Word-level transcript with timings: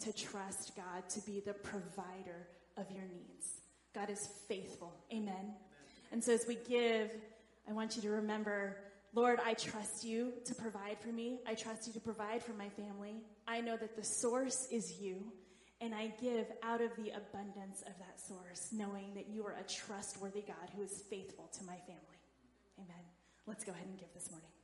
to 0.00 0.12
trust 0.12 0.76
God 0.76 1.08
to 1.10 1.20
be 1.20 1.40
the 1.40 1.54
provider 1.54 2.48
of 2.76 2.90
your 2.90 3.04
needs. 3.04 3.60
God 3.94 4.10
is 4.10 4.28
faithful. 4.48 4.94
Amen. 5.12 5.54
And 6.12 6.22
so 6.22 6.32
as 6.32 6.46
we 6.46 6.56
give, 6.68 7.10
I 7.68 7.72
want 7.72 7.96
you 7.96 8.02
to 8.02 8.10
remember, 8.10 8.76
Lord, 9.14 9.40
I 9.44 9.54
trust 9.54 10.04
you 10.04 10.32
to 10.44 10.54
provide 10.54 10.98
for 11.00 11.08
me. 11.08 11.40
I 11.46 11.54
trust 11.54 11.86
you 11.86 11.92
to 11.94 12.00
provide 12.00 12.42
for 12.42 12.52
my 12.52 12.68
family. 12.70 13.16
I 13.46 13.60
know 13.60 13.76
that 13.76 13.96
the 13.96 14.04
source 14.04 14.68
is 14.70 15.00
you. 15.00 15.32
And 15.80 15.94
I 15.94 16.12
give 16.20 16.46
out 16.62 16.80
of 16.80 16.90
the 16.96 17.10
abundance 17.10 17.82
of 17.82 17.92
that 17.98 18.20
source, 18.20 18.70
knowing 18.72 19.14
that 19.14 19.28
you 19.28 19.46
are 19.46 19.56
a 19.60 19.62
trustworthy 19.62 20.42
God 20.42 20.70
who 20.76 20.82
is 20.82 21.02
faithful 21.08 21.48
to 21.56 21.64
my 21.64 21.76
family. 21.86 22.18
Amen. 22.78 23.04
Let's 23.46 23.64
go 23.64 23.72
ahead 23.72 23.86
and 23.86 23.96
give 23.96 24.12
this 24.12 24.28
morning. 24.30 24.57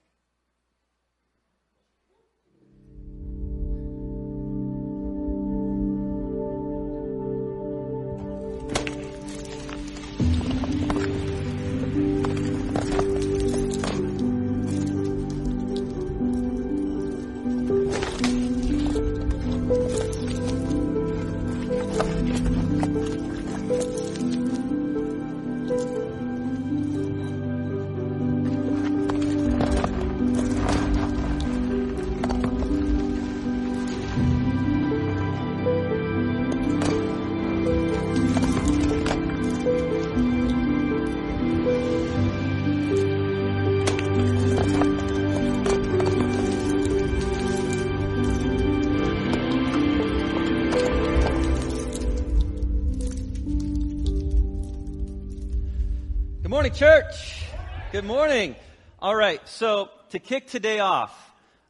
Church. 56.74 57.44
Good 57.92 58.04
morning. 58.04 58.56
All 58.98 59.14
right, 59.14 59.40
so 59.48 59.90
to 60.10 60.18
kick 60.18 60.48
today 60.48 60.80
off, 60.80 61.14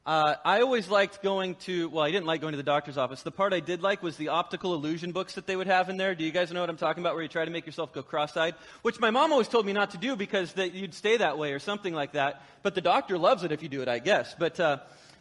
uh, 0.06 0.36
I 0.42 0.62
always 0.62 0.88
liked 0.88 1.22
going 1.22 1.56
to, 1.56 1.90
well, 1.90 2.02
I 2.02 2.10
didn't 2.10 2.24
like 2.24 2.40
going 2.40 2.52
to 2.52 2.56
the 2.56 2.62
doctor's 2.62 2.96
office. 2.96 3.22
The 3.22 3.30
part 3.30 3.52
I 3.52 3.60
did 3.60 3.82
like 3.82 4.02
was 4.02 4.16
the 4.16 4.28
optical 4.28 4.72
illusion 4.72 5.12
books 5.12 5.34
that 5.34 5.46
they 5.46 5.56
would 5.56 5.66
have 5.66 5.90
in 5.90 5.98
there. 5.98 6.14
Do 6.14 6.24
you 6.24 6.30
guys 6.30 6.50
know 6.52 6.60
what 6.60 6.70
I'm 6.70 6.78
talking 6.78 7.02
about, 7.02 7.12
where 7.12 7.22
you 7.22 7.28
try 7.28 7.44
to 7.44 7.50
make 7.50 7.66
yourself 7.66 7.92
go 7.92 8.02
cross 8.02 8.34
eyed? 8.34 8.54
Which 8.80 8.98
my 8.98 9.10
mom 9.10 9.30
always 9.30 9.48
told 9.48 9.66
me 9.66 9.74
not 9.74 9.90
to 9.90 9.98
do 9.98 10.16
because 10.16 10.54
that 10.54 10.72
you'd 10.72 10.94
stay 10.94 11.18
that 11.18 11.36
way 11.36 11.52
or 11.52 11.58
something 11.58 11.92
like 11.92 12.12
that. 12.12 12.42
But 12.62 12.74
the 12.74 12.80
doctor 12.80 13.18
loves 13.18 13.44
it 13.44 13.52
if 13.52 13.62
you 13.62 13.68
do 13.68 13.82
it, 13.82 13.88
I 13.88 13.98
guess. 13.98 14.34
But, 14.38 14.58
uh, 14.58 14.78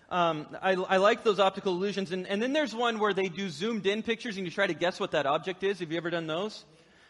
um, 0.09 0.47
I, 0.61 0.75
I, 0.75 0.97
like 0.97 1.25
those 1.25 1.39
optical 1.39 1.73
illusions. 1.73 2.13
And, 2.13 2.25
and 2.27 2.41
then 2.41 2.53
there's 2.53 2.73
one 2.73 2.99
where 2.99 3.13
they 3.13 3.27
do 3.27 3.49
zoomed 3.49 3.85
in 3.85 4.01
pictures 4.01 4.37
and 4.37 4.45
you 4.45 4.51
try 4.51 4.67
to 4.67 4.73
guess 4.73 4.97
what 4.97 5.11
that 5.11 5.25
object 5.25 5.61
is. 5.63 5.79
Have 5.79 5.91
you 5.91 5.97
ever 5.97 6.09
done 6.09 6.27
those? 6.27 6.63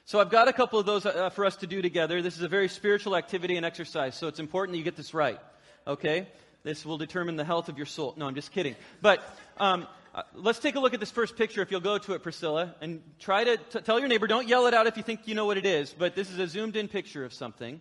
So 0.06 0.20
I've 0.20 0.30
got 0.30 0.50
a 0.50 0.54
couple 0.54 0.80
of 0.80 0.86
those 0.86 1.06
uh, 1.06 1.30
for 1.30 1.46
us 1.46 1.56
to 1.58 1.68
do 1.68 1.82
together. 1.82 2.22
This 2.22 2.36
is 2.36 2.44
a 2.44 2.50
very 2.50 2.68
spiritual 2.68 3.16
activity 3.16 3.56
and 3.56 3.66
exercise, 3.66 4.16
so 4.16 4.28
it's 4.28 4.40
important 4.40 4.74
that 4.74 4.78
you 4.80 4.84
get 4.84 4.98
this 4.98 5.14
right. 5.14 5.40
Okay? 5.88 6.28
This 6.64 6.86
will 6.86 6.98
determine 6.98 7.38
the 7.38 7.46
health 7.46 7.70
of 7.70 7.78
your 7.78 7.86
soul. 7.86 8.14
No, 8.18 8.28
I'm 8.28 8.36
just 8.36 8.52
kidding. 8.52 8.76
But 9.02 9.24
um, 9.58 9.88
uh, 10.14 10.24
let's 10.34 10.60
take 10.60 10.76
a 10.76 10.82
look 10.82 10.94
at 10.94 11.00
this 11.00 11.12
first 11.12 11.38
picture, 11.38 11.62
if 11.62 11.72
you'll 11.72 11.80
go 11.80 11.98
to 11.98 12.14
it, 12.16 12.22
Priscilla, 12.22 12.76
and 12.82 13.02
try 13.18 13.46
to 13.46 13.56
t- 13.56 13.80
tell 13.80 13.98
your 13.98 14.10
neighbor. 14.10 14.28
Don't 14.28 14.48
yell 14.48 14.68
it 14.68 14.74
out 14.74 14.88
if 14.88 14.98
you 14.98 15.04
think 15.04 15.22
you 15.26 15.36
know 15.36 15.46
what 15.46 15.58
it 15.58 15.66
is, 15.66 15.96
but 15.98 16.16
this 16.16 16.30
is 16.30 16.38
a 16.38 16.48
zoomed 16.48 16.76
in 16.76 16.90
picture 16.90 17.24
of 17.24 17.34
something. 17.34 17.80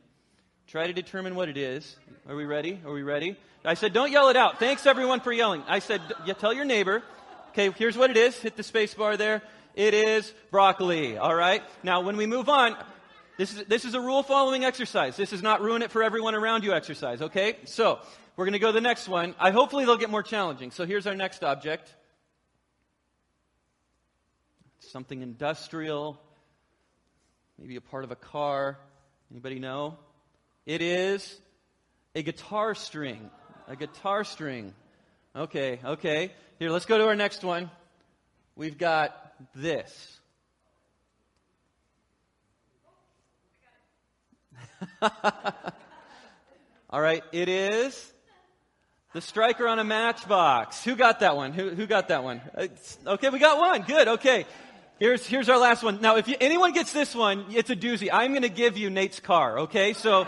Try 0.68 0.86
to 0.86 0.92
determine 0.92 1.34
what 1.34 1.48
it 1.48 1.56
is. 1.56 1.96
Are 2.28 2.36
we 2.36 2.44
ready? 2.44 2.80
Are 2.86 2.92
we 2.92 3.02
ready? 3.02 3.36
I 3.64 3.74
said, 3.74 3.92
don't 3.92 4.12
yell 4.12 4.28
it 4.28 4.36
out. 4.36 4.60
Thanks 4.60 4.86
everyone 4.86 5.20
for 5.20 5.32
yelling. 5.32 5.64
I 5.66 5.80
said, 5.80 6.00
yeah, 6.24 6.34
tell 6.34 6.52
your 6.52 6.64
neighbor. 6.64 7.02
Okay, 7.50 7.70
here's 7.72 7.96
what 7.96 8.10
it 8.10 8.16
is. 8.16 8.36
Hit 8.38 8.56
the 8.56 8.62
space 8.62 8.94
bar 8.94 9.16
there. 9.16 9.42
It 9.74 9.94
is 9.94 10.32
broccoli. 10.50 11.16
All 11.16 11.34
right. 11.34 11.62
Now, 11.82 12.02
when 12.02 12.16
we 12.16 12.26
move 12.26 12.48
on, 12.48 12.76
this 13.38 13.52
is, 13.54 13.64
this 13.64 13.84
is 13.84 13.94
a 13.94 14.00
rule 14.00 14.22
following 14.22 14.64
exercise. 14.64 15.16
This 15.16 15.32
is 15.32 15.42
not 15.42 15.62
ruin 15.62 15.82
it 15.82 15.90
for 15.90 16.02
everyone 16.02 16.34
around 16.34 16.64
you 16.64 16.72
exercise. 16.72 17.22
Okay. 17.22 17.56
So 17.64 17.98
we're 18.36 18.44
going 18.44 18.52
to 18.52 18.58
go 18.58 18.68
to 18.68 18.72
the 18.72 18.80
next 18.80 19.08
one. 19.08 19.34
I 19.38 19.50
hopefully 19.50 19.84
they'll 19.84 19.96
get 19.96 20.10
more 20.10 20.22
challenging. 20.22 20.70
So 20.70 20.84
here's 20.84 21.06
our 21.06 21.14
next 21.14 21.42
object. 21.42 21.94
Something 24.80 25.22
industrial, 25.22 26.20
maybe 27.58 27.76
a 27.76 27.80
part 27.80 28.04
of 28.04 28.10
a 28.10 28.16
car. 28.16 28.78
Anybody 29.30 29.58
know? 29.58 29.96
It 30.66 30.82
is 30.82 31.38
a 32.14 32.22
guitar 32.22 32.74
string. 32.74 33.30
A 33.68 33.76
guitar 33.76 34.24
string. 34.24 34.74
Okay, 35.34 35.80
okay. 35.82 36.32
Here, 36.58 36.70
let's 36.70 36.84
go 36.84 36.98
to 36.98 37.06
our 37.06 37.16
next 37.16 37.42
one. 37.42 37.70
We've 38.54 38.76
got 38.76 39.32
this. 39.54 40.18
All 46.90 47.00
right, 47.00 47.22
it 47.32 47.48
is 47.48 48.12
the 49.12 49.20
striker 49.20 49.66
on 49.68 49.78
a 49.78 49.84
matchbox. 49.84 50.84
Who 50.84 50.96
got 50.96 51.20
that 51.20 51.36
one? 51.36 51.52
Who, 51.52 51.70
who 51.70 51.86
got 51.86 52.08
that 52.08 52.24
one? 52.24 52.40
It's, 52.56 52.98
okay, 53.06 53.30
we 53.30 53.38
got 53.38 53.58
one. 53.58 53.82
Good. 53.82 54.08
Okay. 54.08 54.46
Here's, 54.98 55.26
here's 55.26 55.48
our 55.48 55.58
last 55.58 55.82
one. 55.82 56.00
Now, 56.00 56.16
if 56.16 56.28
you, 56.28 56.36
anyone 56.40 56.72
gets 56.72 56.92
this 56.92 57.14
one, 57.14 57.46
it's 57.50 57.70
a 57.70 57.76
doozy. 57.76 58.08
I'm 58.12 58.32
going 58.32 58.42
to 58.42 58.48
give 58.48 58.76
you 58.76 58.88
Nate's 58.90 59.20
car. 59.20 59.60
Okay. 59.60 59.94
So, 59.94 60.26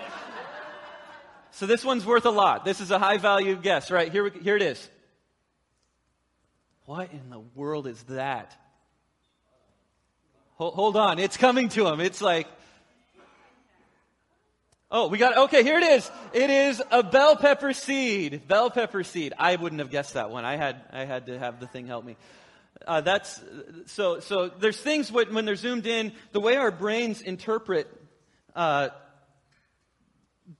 so 1.52 1.66
this 1.66 1.84
one's 1.84 2.04
worth 2.04 2.26
a 2.26 2.30
lot. 2.30 2.64
This 2.64 2.80
is 2.80 2.90
a 2.90 2.98
high 2.98 3.18
value 3.18 3.56
guess, 3.56 3.90
right? 3.90 4.10
Here, 4.10 4.30
here 4.30 4.56
it 4.56 4.62
is. 4.62 4.90
What 6.86 7.12
in 7.12 7.30
the 7.30 7.40
world 7.54 7.86
is 7.86 8.02
that? 8.04 8.54
Hold, 10.56 10.96
on, 10.96 11.18
it's 11.18 11.36
coming 11.36 11.68
to 11.70 11.86
him. 11.88 11.98
It's 11.98 12.20
like, 12.20 12.46
oh, 14.90 15.08
we 15.08 15.18
got, 15.18 15.36
okay, 15.36 15.62
here 15.62 15.78
it 15.78 15.82
is. 15.82 16.10
It 16.32 16.50
is 16.50 16.82
a 16.90 17.02
bell 17.02 17.36
pepper 17.36 17.72
seed. 17.72 18.46
Bell 18.46 18.70
pepper 18.70 19.02
seed. 19.02 19.32
I 19.38 19.56
wouldn't 19.56 19.80
have 19.80 19.90
guessed 19.90 20.14
that 20.14 20.30
one. 20.30 20.44
I 20.44 20.56
had, 20.56 20.80
I 20.92 21.06
had 21.06 21.26
to 21.26 21.38
have 21.38 21.58
the 21.58 21.66
thing 21.66 21.86
help 21.86 22.04
me. 22.04 22.16
Uh, 22.86 23.00
that's, 23.00 23.40
so, 23.86 24.20
so 24.20 24.48
there's 24.48 24.78
things 24.78 25.10
when, 25.10 25.34
when 25.34 25.44
they're 25.44 25.56
zoomed 25.56 25.86
in, 25.86 26.12
the 26.32 26.40
way 26.40 26.56
our 26.56 26.70
brains 26.70 27.22
interpret, 27.22 27.88
uh, 28.54 28.90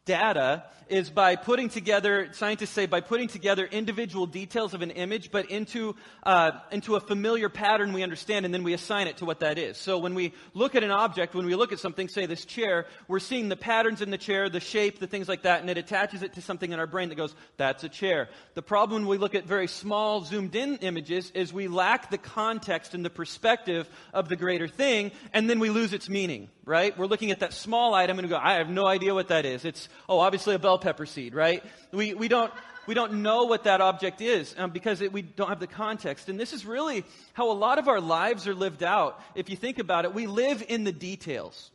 data 0.07 0.65
is 0.89 1.11
by 1.11 1.37
putting 1.37 1.69
together, 1.69 2.29
scientists 2.33 2.71
say, 2.71 2.87
by 2.87 3.01
putting 3.01 3.29
together 3.29 3.65
individual 3.67 4.27
details 4.27 4.75
of 4.75 4.83
an 4.83 4.91
image, 4.91 5.31
but 5.31 5.51
into, 5.51 5.97
uh, 6.25 6.53
into 6.71 6.97
a 6.97 7.01
familiar 7.01 7.49
pattern 7.49 7.93
we 7.93 8.03
understand, 8.03 8.45
and 8.45 8.53
then 8.53 8.63
we 8.63 8.75
assign 8.75 9.07
it 9.07 9.17
to 9.19 9.25
what 9.25 9.41
that 9.41 9.59
is. 9.59 9.79
So 9.79 9.99
when 9.99 10.15
we 10.15 10.33
look 10.53 10.75
at 10.75 10.85
an 10.85 10.91
object, 10.91 11.35
when 11.35 11.47
we 11.47 11.55
look 11.55 11.73
at 11.73 11.79
something, 11.79 12.09
say 12.09 12.27
this 12.27 12.45
chair, 12.45 12.87
we're 13.09 13.19
seeing 13.19 13.49
the 13.49 13.57
patterns 13.57 14.03
in 14.03 14.11
the 14.11 14.19
chair, 14.19 14.49
the 14.49 14.61
shape, 14.61 14.99
the 14.99 15.07
things 15.07 15.29
like 15.29 15.43
that, 15.43 15.61
and 15.61 15.71
it 15.71 15.79
attaches 15.79 16.23
it 16.23 16.35
to 16.35 16.43
something 16.43 16.71
in 16.71 16.79
our 16.79 16.87
brain 16.87 17.09
that 17.09 17.17
goes, 17.17 17.35
that's 17.57 17.85
a 17.85 17.89
chair. 17.89 18.29
The 18.55 18.63
problem 18.63 19.03
when 19.03 19.11
we 19.11 19.19
look 19.19 19.35
at 19.35 19.47
very 19.47 19.69
small, 19.69 20.23
zoomed 20.23 20.55
in 20.55 20.77
images 20.77 21.31
is 21.31 21.53
we 21.53 21.69
lack 21.69 22.11
the 22.11 22.19
context 22.19 22.95
and 22.95 23.05
the 23.05 23.11
perspective 23.11 23.89
of 24.13 24.29
the 24.29 24.37
greater 24.37 24.69
thing, 24.69 25.13
and 25.33 25.49
then 25.49 25.61
we 25.61 25.71
lose 25.71 25.93
its 25.93 26.09
meaning, 26.09 26.49
right? 26.65 26.97
We're 26.97 27.07
looking 27.07 27.31
at 27.31 27.41
that 27.41 27.55
small 27.55 27.95
item 27.95 28.19
and 28.19 28.27
we 28.27 28.31
go, 28.31 28.41
I 28.41 28.55
have 28.55 28.69
no 28.69 28.87
idea 28.87 29.15
what 29.15 29.29
that 29.29 29.47
is. 29.47 29.65
It's, 29.65 29.74
oh, 30.09 30.21
obviously 30.21 30.55
a 30.55 30.59
bell 30.59 30.79
pepper 30.79 31.07
seed, 31.07 31.35
right? 31.35 31.63
We, 31.93 32.15
we 32.15 32.29
don't, 32.29 32.53
we 32.87 32.95
don't 32.95 33.23
know 33.23 33.45
what 33.45 33.65
that 33.65 33.81
object 33.81 34.21
is 34.21 34.55
um, 34.59 34.71
because 34.71 35.01
it, 35.01 35.13
we 35.13 35.23
don't 35.23 35.49
have 35.49 35.61
the 35.61 35.67
context. 35.67 36.29
And 36.29 36.39
this 36.39 36.53
is 36.53 36.67
really 36.67 37.05
how 37.33 37.51
a 37.51 37.55
lot 37.55 37.79
of 37.79 37.89
our 37.89 38.01
lives 38.01 38.47
are 38.47 38.55
lived 38.55 38.83
out. 38.83 39.21
If 39.35 39.49
you 39.49 39.57
think 39.57 39.79
about 39.79 40.05
it, 40.05 40.15
we 40.15 40.27
live 40.27 40.65
in 40.69 40.85
the 40.85 40.93
details. 40.93 41.71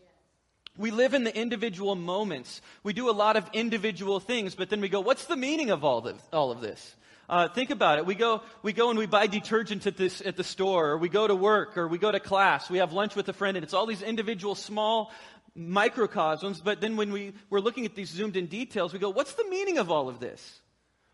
We 0.78 0.92
live 0.92 1.14
in 1.14 1.24
the 1.24 1.36
individual 1.36 1.96
moments. 1.96 2.62
We 2.84 2.94
do 2.94 3.10
a 3.10 3.12
lot 3.12 3.36
of 3.36 3.50
individual 3.54 4.20
things, 4.20 4.56
but 4.56 4.70
then 4.70 4.80
we 4.82 4.88
go, 4.88 5.02
what's 5.02 5.26
the 5.26 5.36
meaning 5.36 5.72
of 5.72 5.84
all, 5.84 6.10
all 6.32 6.52
of 6.52 6.62
this? 6.62 6.96
Uh, 7.28 7.48
think 7.48 7.70
about 7.70 8.00
it. 8.00 8.06
We 8.08 8.16
go, 8.16 8.42
we 8.64 8.74
go 8.74 8.90
and 8.90 8.98
we 8.98 9.06
buy 9.06 9.28
detergent 9.28 9.86
at, 9.86 9.98
this, 9.98 10.22
at 10.26 10.36
the 10.36 10.44
store, 10.44 10.92
or 10.92 10.98
we 10.98 11.10
go 11.10 11.28
to 11.28 11.36
work, 11.36 11.78
or 11.78 11.88
we 11.88 12.00
go 12.00 12.12
to 12.12 12.20
class. 12.20 12.70
We 12.72 12.80
have 12.80 12.92
lunch 12.92 13.16
with 13.16 13.30
a 13.30 13.34
friend, 13.34 13.56
and 13.56 13.64
it's 13.64 13.74
all 13.74 13.86
these 13.86 14.02
individual 14.02 14.56
small 14.56 15.12
microcosms, 15.60 16.62
but 16.62 16.82
then 16.82 16.96
when 16.96 17.12
we, 17.12 17.34
we're 17.50 17.60
looking 17.60 17.86
at 17.86 17.94
these 17.94 18.10
zoomed 18.10 18.38
in 18.38 18.48
details, 18.48 18.94
we 18.94 19.00
go, 19.00 19.10
what's 19.10 19.34
the 19.34 19.48
meaning 19.50 19.78
of 19.78 19.92
all 19.92 20.08
of 20.08 20.20
this? 20.20 20.62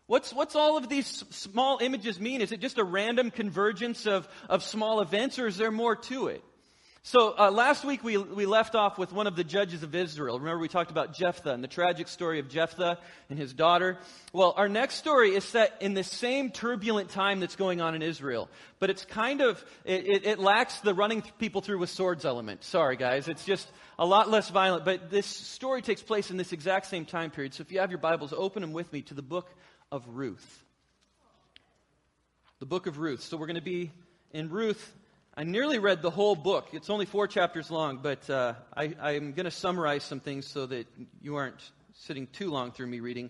What's, 0.06 0.32
what's 0.32 0.54
all 0.54 0.76
of 0.76 0.88
these 0.88 1.06
small 1.06 1.78
images 1.82 2.20
mean? 2.20 2.40
Is 2.40 2.52
it 2.52 2.60
just 2.60 2.78
a 2.78 2.84
random 2.84 3.32
convergence 3.32 4.06
of, 4.06 4.28
of 4.48 4.62
small 4.62 5.00
events, 5.00 5.38
or 5.38 5.48
is 5.48 5.56
there 5.56 5.72
more 5.72 5.96
to 5.96 6.28
it? 6.28 6.44
So 7.06 7.36
uh, 7.38 7.52
last 7.52 7.84
week 7.84 8.02
we, 8.02 8.16
we 8.16 8.46
left 8.46 8.74
off 8.74 8.98
with 8.98 9.12
one 9.12 9.28
of 9.28 9.36
the 9.36 9.44
judges 9.44 9.84
of 9.84 9.94
Israel. 9.94 10.40
Remember 10.40 10.58
we 10.58 10.66
talked 10.66 10.90
about 10.90 11.14
Jephthah 11.14 11.52
and 11.52 11.62
the 11.62 11.68
tragic 11.68 12.08
story 12.08 12.40
of 12.40 12.48
Jephthah 12.48 12.98
and 13.30 13.38
his 13.38 13.54
daughter. 13.54 13.98
Well, 14.32 14.54
our 14.56 14.68
next 14.68 14.96
story 14.96 15.36
is 15.36 15.44
set 15.44 15.76
in 15.80 15.94
the 15.94 16.02
same 16.02 16.50
turbulent 16.50 17.10
time 17.10 17.38
that's 17.38 17.54
going 17.54 17.80
on 17.80 17.94
in 17.94 18.02
Israel, 18.02 18.50
but 18.80 18.90
it's 18.90 19.04
kind 19.04 19.40
of 19.40 19.64
it, 19.84 20.04
it, 20.04 20.26
it 20.26 20.38
lacks 20.40 20.80
the 20.80 20.94
running 20.94 21.22
people 21.38 21.60
through 21.60 21.78
with 21.78 21.90
swords 21.90 22.24
element. 22.24 22.64
Sorry, 22.64 22.96
guys, 22.96 23.28
it's 23.28 23.44
just 23.44 23.70
a 24.00 24.04
lot 24.04 24.28
less 24.28 24.50
violent. 24.50 24.84
But 24.84 25.08
this 25.08 25.26
story 25.26 25.82
takes 25.82 26.02
place 26.02 26.32
in 26.32 26.36
this 26.36 26.52
exact 26.52 26.86
same 26.86 27.04
time 27.04 27.30
period. 27.30 27.54
So 27.54 27.60
if 27.60 27.70
you 27.70 27.78
have 27.78 27.92
your 27.92 28.00
Bibles, 28.00 28.34
open 28.36 28.62
them 28.62 28.72
with 28.72 28.92
me 28.92 29.02
to 29.02 29.14
the 29.14 29.22
book 29.22 29.48
of 29.92 30.02
Ruth. 30.08 30.64
The 32.58 32.66
book 32.66 32.88
of 32.88 32.98
Ruth. 32.98 33.22
So 33.22 33.36
we're 33.36 33.46
going 33.46 33.54
to 33.54 33.62
be 33.62 33.92
in 34.32 34.50
Ruth 34.50 34.92
I 35.38 35.44
nearly 35.44 35.78
read 35.78 36.00
the 36.00 36.08
whole 36.08 36.34
book. 36.34 36.68
It's 36.72 36.88
only 36.88 37.04
four 37.04 37.26
chapters 37.26 37.70
long, 37.70 37.98
but 37.98 38.30
uh, 38.30 38.54
I, 38.74 38.94
am 39.12 39.34
going 39.34 39.44
to 39.44 39.50
summarize 39.50 40.02
some 40.02 40.18
things 40.18 40.46
so 40.46 40.64
that 40.64 40.86
you 41.20 41.36
aren't 41.36 41.60
sitting 41.92 42.26
too 42.28 42.50
long 42.50 42.72
through 42.72 42.86
me 42.86 43.00
reading. 43.00 43.28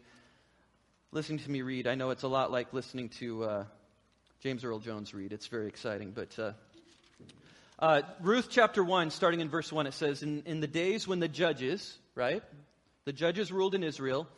Listening 1.10 1.40
to 1.40 1.50
me 1.50 1.62
read, 1.62 1.88
I 1.88 1.96
know 1.96 2.10
it's 2.10 2.22
a 2.22 2.28
lot 2.28 2.52
like 2.52 2.72
listening 2.72 3.08
to 3.18 3.42
uh, 3.42 3.64
James 4.38 4.62
Earl 4.62 4.78
Jones 4.78 5.14
read. 5.14 5.32
It's 5.32 5.48
very 5.48 5.66
exciting. 5.66 6.12
But 6.12 6.38
uh, 6.38 6.52
uh 7.80 8.02
Ruth 8.20 8.50
chapter 8.50 8.84
1, 8.84 9.10
starting 9.10 9.40
in 9.40 9.48
verse 9.48 9.72
1, 9.72 9.88
it 9.88 9.94
says, 9.94 10.22
in, 10.22 10.44
in 10.46 10.60
the 10.60 10.68
days 10.68 11.08
when 11.08 11.18
the 11.18 11.26
judges, 11.26 11.98
right? 12.14 12.44
The 13.04 13.12
judges 13.12 13.50
ruled 13.50 13.74
in 13.74 13.82
Israel, 13.82 14.28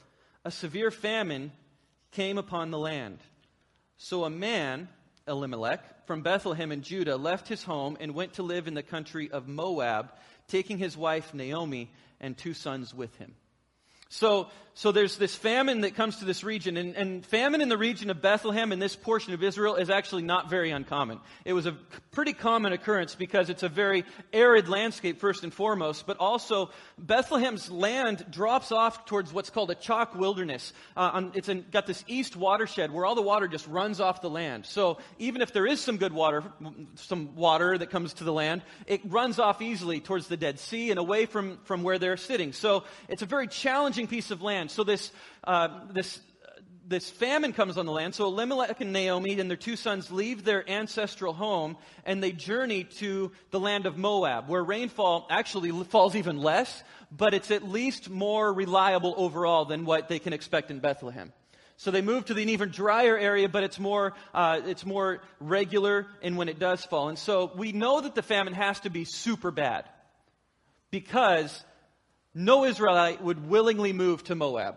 a 0.42 0.50
severe 0.50 0.90
famine 0.90 1.52
came 2.12 2.38
upon 2.38 2.70
the 2.70 2.78
land. 2.78 3.18
So 3.98 4.24
a 4.24 4.30
man 4.30 4.88
Elimelech 5.26 5.84
from 6.08 6.22
Bethlehem 6.22 6.72
in 6.72 6.80
Judah 6.80 7.18
left 7.18 7.48
his 7.48 7.62
home 7.62 7.98
and 8.00 8.14
went 8.14 8.32
to 8.32 8.42
live 8.42 8.66
in 8.66 8.72
the 8.72 8.82
country 8.82 9.30
of 9.30 9.46
Moab, 9.46 10.10
taking 10.48 10.78
his 10.78 10.96
wife 10.96 11.34
Naomi 11.34 11.90
and 12.18 12.34
two 12.34 12.54
sons 12.54 12.94
with 12.94 13.14
him. 13.18 13.34
So, 14.10 14.48
so 14.78 14.92
there's 14.92 15.16
this 15.16 15.34
famine 15.34 15.80
that 15.80 15.96
comes 15.96 16.18
to 16.18 16.24
this 16.24 16.44
region, 16.44 16.76
and, 16.76 16.94
and, 16.94 17.26
famine 17.26 17.60
in 17.60 17.68
the 17.68 17.76
region 17.76 18.10
of 18.10 18.22
Bethlehem 18.22 18.70
in 18.70 18.78
this 18.78 18.94
portion 18.94 19.34
of 19.34 19.42
Israel 19.42 19.74
is 19.74 19.90
actually 19.90 20.22
not 20.22 20.48
very 20.48 20.70
uncommon. 20.70 21.18
It 21.44 21.52
was 21.52 21.66
a 21.66 21.72
pretty 22.12 22.32
common 22.32 22.72
occurrence 22.72 23.16
because 23.16 23.50
it's 23.50 23.64
a 23.64 23.68
very 23.68 24.04
arid 24.32 24.68
landscape, 24.68 25.18
first 25.18 25.42
and 25.42 25.52
foremost, 25.52 26.06
but 26.06 26.16
also 26.18 26.70
Bethlehem's 26.96 27.72
land 27.72 28.24
drops 28.30 28.70
off 28.70 29.04
towards 29.04 29.32
what's 29.32 29.50
called 29.50 29.72
a 29.72 29.74
chalk 29.74 30.14
wilderness. 30.14 30.72
Uh, 30.96 31.10
on, 31.12 31.32
it's 31.34 31.50
got 31.72 31.88
this 31.88 32.04
east 32.06 32.36
watershed 32.36 32.92
where 32.92 33.04
all 33.04 33.16
the 33.16 33.20
water 33.20 33.48
just 33.48 33.66
runs 33.66 34.00
off 34.00 34.22
the 34.22 34.30
land. 34.30 34.64
So 34.64 34.98
even 35.18 35.42
if 35.42 35.52
there 35.52 35.66
is 35.66 35.80
some 35.80 35.96
good 35.96 36.12
water, 36.12 36.44
some 36.94 37.34
water 37.34 37.76
that 37.76 37.90
comes 37.90 38.14
to 38.14 38.24
the 38.24 38.32
land, 38.32 38.62
it 38.86 39.00
runs 39.04 39.40
off 39.40 39.60
easily 39.60 39.98
towards 39.98 40.28
the 40.28 40.36
Dead 40.36 40.60
Sea 40.60 40.92
and 40.92 41.00
away 41.00 41.26
from, 41.26 41.58
from 41.64 41.82
where 41.82 41.98
they're 41.98 42.16
sitting. 42.16 42.52
So 42.52 42.84
it's 43.08 43.22
a 43.22 43.26
very 43.26 43.48
challenging 43.48 43.97
piece 44.06 44.30
of 44.30 44.42
land. 44.42 44.70
So 44.70 44.84
this, 44.84 45.10
uh, 45.44 45.68
this, 45.92 46.20
this 46.86 47.10
famine 47.10 47.52
comes 47.52 47.76
on 47.76 47.86
the 47.86 47.92
land. 47.92 48.14
So 48.14 48.26
Elimelech 48.26 48.80
and 48.80 48.92
Naomi 48.92 49.38
and 49.38 49.50
their 49.50 49.56
two 49.56 49.76
sons 49.76 50.10
leave 50.10 50.44
their 50.44 50.68
ancestral 50.68 51.32
home 51.32 51.76
and 52.04 52.22
they 52.22 52.32
journey 52.32 52.84
to 52.84 53.32
the 53.50 53.60
land 53.60 53.86
of 53.86 53.98
Moab, 53.98 54.48
where 54.48 54.64
rainfall 54.64 55.26
actually 55.30 55.70
falls 55.84 56.16
even 56.16 56.38
less, 56.38 56.82
but 57.10 57.34
it's 57.34 57.50
at 57.50 57.68
least 57.68 58.08
more 58.08 58.52
reliable 58.52 59.14
overall 59.16 59.64
than 59.64 59.84
what 59.84 60.08
they 60.08 60.18
can 60.18 60.32
expect 60.32 60.70
in 60.70 60.78
Bethlehem. 60.78 61.32
So 61.76 61.92
they 61.92 62.02
move 62.02 62.24
to 62.24 62.34
the 62.34 62.42
even 62.42 62.70
drier 62.70 63.16
area, 63.16 63.48
but 63.48 63.62
it's 63.62 63.78
more, 63.78 64.14
uh, 64.34 64.60
it's 64.66 64.84
more 64.84 65.20
regular 65.38 66.08
in 66.20 66.34
when 66.34 66.48
it 66.48 66.58
does 66.58 66.84
fall. 66.84 67.08
And 67.08 67.16
so 67.16 67.52
we 67.54 67.70
know 67.70 68.00
that 68.00 68.16
the 68.16 68.22
famine 68.22 68.54
has 68.54 68.80
to 68.80 68.90
be 68.90 69.04
super 69.04 69.52
bad 69.52 69.84
because 70.90 71.64
no 72.38 72.64
Israelite 72.64 73.22
would 73.22 73.48
willingly 73.48 73.92
move 73.92 74.22
to 74.24 74.34
Moab 74.34 74.76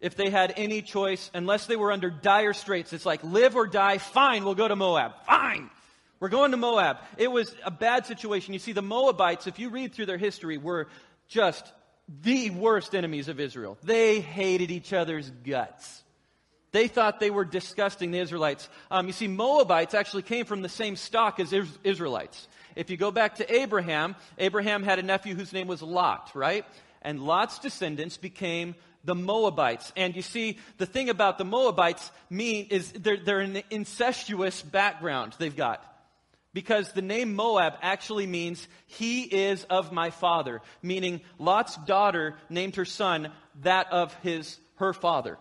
if 0.00 0.16
they 0.16 0.30
had 0.30 0.52
any 0.56 0.82
choice, 0.82 1.30
unless 1.34 1.66
they 1.66 1.76
were 1.76 1.90
under 1.90 2.10
dire 2.10 2.52
straits. 2.52 2.92
It's 2.92 3.06
like, 3.06 3.24
live 3.24 3.56
or 3.56 3.66
die, 3.66 3.98
fine, 3.98 4.44
we'll 4.44 4.54
go 4.54 4.68
to 4.68 4.76
Moab. 4.76 5.12
Fine! 5.26 5.70
We're 6.20 6.28
going 6.28 6.52
to 6.52 6.56
Moab. 6.56 6.98
It 7.16 7.30
was 7.30 7.54
a 7.64 7.70
bad 7.70 8.06
situation. 8.06 8.52
You 8.52 8.60
see, 8.60 8.72
the 8.72 8.82
Moabites, 8.82 9.46
if 9.46 9.58
you 9.58 9.70
read 9.70 9.94
through 9.94 10.06
their 10.06 10.18
history, 10.18 10.56
were 10.58 10.88
just 11.26 11.70
the 12.22 12.50
worst 12.50 12.94
enemies 12.94 13.28
of 13.28 13.40
Israel. 13.40 13.78
They 13.82 14.20
hated 14.20 14.70
each 14.70 14.92
other's 14.92 15.30
guts. 15.30 16.02
They 16.72 16.88
thought 16.88 17.20
they 17.20 17.30
were 17.30 17.44
disgusting, 17.44 18.10
the 18.10 18.18
Israelites. 18.18 18.68
Um, 18.90 19.06
you 19.06 19.12
see, 19.12 19.28
Moabites 19.28 19.94
actually 19.94 20.22
came 20.22 20.44
from 20.44 20.60
the 20.60 20.68
same 20.68 20.96
stock 20.96 21.40
as 21.40 21.54
Israelites. 21.82 22.48
If 22.76 22.90
you 22.90 22.96
go 22.96 23.10
back 23.10 23.36
to 23.36 23.54
Abraham, 23.54 24.16
Abraham 24.38 24.82
had 24.82 24.98
a 24.98 25.02
nephew 25.02 25.34
whose 25.34 25.52
name 25.52 25.66
was 25.68 25.82
Lot, 25.82 26.30
right? 26.34 26.64
And 27.04 27.22
Lot's 27.22 27.58
descendants 27.58 28.16
became 28.16 28.74
the 29.04 29.14
Moabites. 29.14 29.92
And 29.96 30.16
you 30.16 30.22
see, 30.22 30.58
the 30.78 30.86
thing 30.86 31.10
about 31.10 31.38
the 31.38 31.44
Moabites 31.44 32.10
mean 32.30 32.66
is 32.70 32.90
they're, 32.92 33.18
they're 33.18 33.40
an 33.40 33.62
incestuous 33.70 34.62
background 34.62 35.34
they've 35.38 35.54
got. 35.54 35.84
Because 36.54 36.92
the 36.92 37.02
name 37.02 37.34
Moab 37.34 37.74
actually 37.82 38.26
means, 38.26 38.66
he 38.86 39.22
is 39.22 39.64
of 39.64 39.92
my 39.92 40.10
father. 40.10 40.62
Meaning, 40.82 41.20
Lot's 41.38 41.76
daughter 41.78 42.36
named 42.48 42.76
her 42.76 42.84
son 42.84 43.32
that 43.62 43.92
of 43.92 44.14
his, 44.22 44.58
her 44.76 44.92
father. 44.92 45.36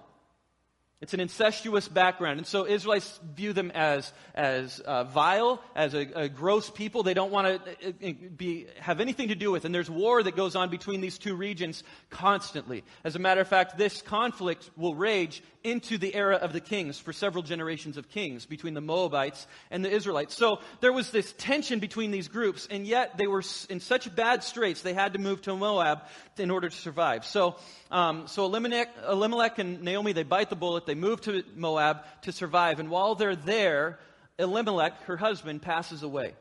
It's 1.03 1.13
an 1.13 1.19
incestuous 1.19 1.89
background. 1.89 2.38
And 2.38 2.47
so 2.47 2.65
Israelites 2.65 3.19
view 3.35 3.51
them 3.51 3.71
as, 3.71 4.13
as 4.33 4.79
uh, 4.79 5.03
vile, 5.03 5.61
as 5.75 5.94
a, 5.94 6.07
a, 6.15 6.29
gross 6.29 6.69
people. 6.69 7.03
They 7.03 7.13
don't 7.13 7.29
want 7.29 7.65
to 7.65 7.88
uh, 7.89 8.09
uh, 8.09 8.13
be, 8.38 8.67
have 8.79 9.01
anything 9.01 9.27
to 9.27 9.35
do 9.35 9.51
with. 9.51 9.65
And 9.65 9.75
there's 9.75 9.89
war 9.89 10.23
that 10.23 10.38
goes 10.38 10.55
on 10.55 10.69
between 10.69 11.01
these 11.01 11.17
two 11.17 11.35
regions 11.35 11.83
constantly. 12.09 12.85
As 13.03 13.17
a 13.17 13.19
matter 13.19 13.41
of 13.41 13.50
fact, 13.50 13.77
this 13.77 14.01
conflict 14.01 14.71
will 14.77 14.95
rage 14.95 15.44
into 15.63 15.98
the 15.98 16.13
era 16.13 16.36
of 16.36 16.51
the 16.51 16.60
kings 16.60 17.00
for 17.00 17.13
several 17.13 17.44
generations 17.44 17.98
of 17.98 18.10
kings 18.10 18.45
between 18.45 18.74
the 18.74 18.81
Moabites 18.81 19.48
and 19.71 19.83
the 19.83 19.89
Israelites. 19.89 20.36
So 20.36 20.60
there 20.81 20.92
was 20.92 21.12
this 21.12 21.33
tension 21.38 21.80
between 21.80 22.12
these 22.12 22.27
groups, 22.27 22.68
and 22.69 22.86
yet 22.86 23.18
they 23.18 23.27
were 23.27 23.44
in 23.69 23.80
such 23.80 24.13
bad 24.13 24.44
straits 24.44 24.81
they 24.81 24.94
had 24.94 25.13
to 25.13 25.19
move 25.19 25.42
to 25.44 25.56
Moab 25.56 26.01
in 26.38 26.51
order 26.51 26.69
to 26.69 26.75
survive. 26.75 27.25
So, 27.25 27.56
um, 27.92 28.27
so 28.27 28.45
Elimelech, 28.45 28.89
Elimelech 29.07 29.60
and 29.60 29.81
Naomi 29.83 30.12
they 30.12 30.24
bite 30.24 30.50
the 30.50 30.56
bullet. 30.56 30.86
They 30.86 30.95
move 30.95 31.21
to 31.21 31.44
Moab 31.56 32.04
to 32.24 32.31
survive, 32.31 32.80
and 32.80 32.89
while 32.89 33.15
they're 33.15 33.36
there, 33.36 34.00
Elimelech, 34.38 35.04
her 35.04 35.18
husband, 35.18 35.62
passes 35.62 36.04
away. 36.04 36.33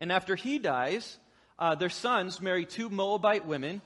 And 0.00 0.10
after 0.12 0.36
he 0.36 0.58
dies, 0.58 1.18
uh, 1.58 1.74
their 1.74 1.90
sons 1.90 2.40
marry 2.40 2.66
two 2.66 2.88
Moabite 2.88 3.46
women. 3.46 3.80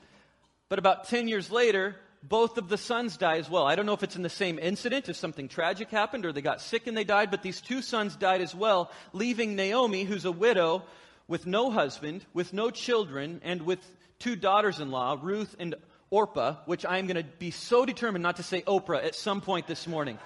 But 0.69 0.79
about 0.79 1.07
10 1.07 1.27
years 1.27 1.51
later, 1.51 1.95
both 2.21 2.57
of 2.57 2.67
the 2.67 2.77
sons 2.77 3.17
die 3.17 3.37
as 3.37 3.49
well. 3.49 3.65
I 3.65 3.75
don't 3.75 3.85
know 3.85 3.93
if 3.93 4.03
it's 4.03 4.15
in 4.15 4.23
the 4.23 4.29
same 4.29 4.59
incident, 4.59 5.07
if 5.07 5.15
something 5.15 5.47
tragic 5.47 5.89
happened 5.89 6.25
or 6.25 6.33
they 6.33 6.41
got 6.41 6.61
sick 6.61 6.87
and 6.87 6.95
they 6.97 7.03
died, 7.03 7.31
but 7.31 7.43
these 7.43 7.61
two 7.61 7.81
sons 7.81 8.15
died 8.15 8.41
as 8.41 8.53
well, 8.53 8.91
leaving 9.13 9.55
Naomi, 9.55 10.03
who's 10.03 10.25
a 10.25 10.31
widow, 10.31 10.83
with 11.27 11.45
no 11.45 11.71
husband, 11.71 12.25
with 12.33 12.53
no 12.53 12.71
children, 12.71 13.39
and 13.43 13.61
with 13.61 13.79
two 14.17 14.35
daughters 14.35 14.79
in 14.79 14.91
law, 14.91 15.17
Ruth 15.21 15.55
and 15.59 15.75
Orpah, 16.09 16.55
which 16.65 16.85
I'm 16.85 17.05
going 17.07 17.23
to 17.23 17.29
be 17.37 17.51
so 17.51 17.85
determined 17.85 18.23
not 18.23 18.37
to 18.37 18.43
say 18.43 18.61
Oprah 18.61 19.05
at 19.05 19.15
some 19.15 19.39
point 19.41 19.67
this 19.67 19.87
morning. 19.87 20.17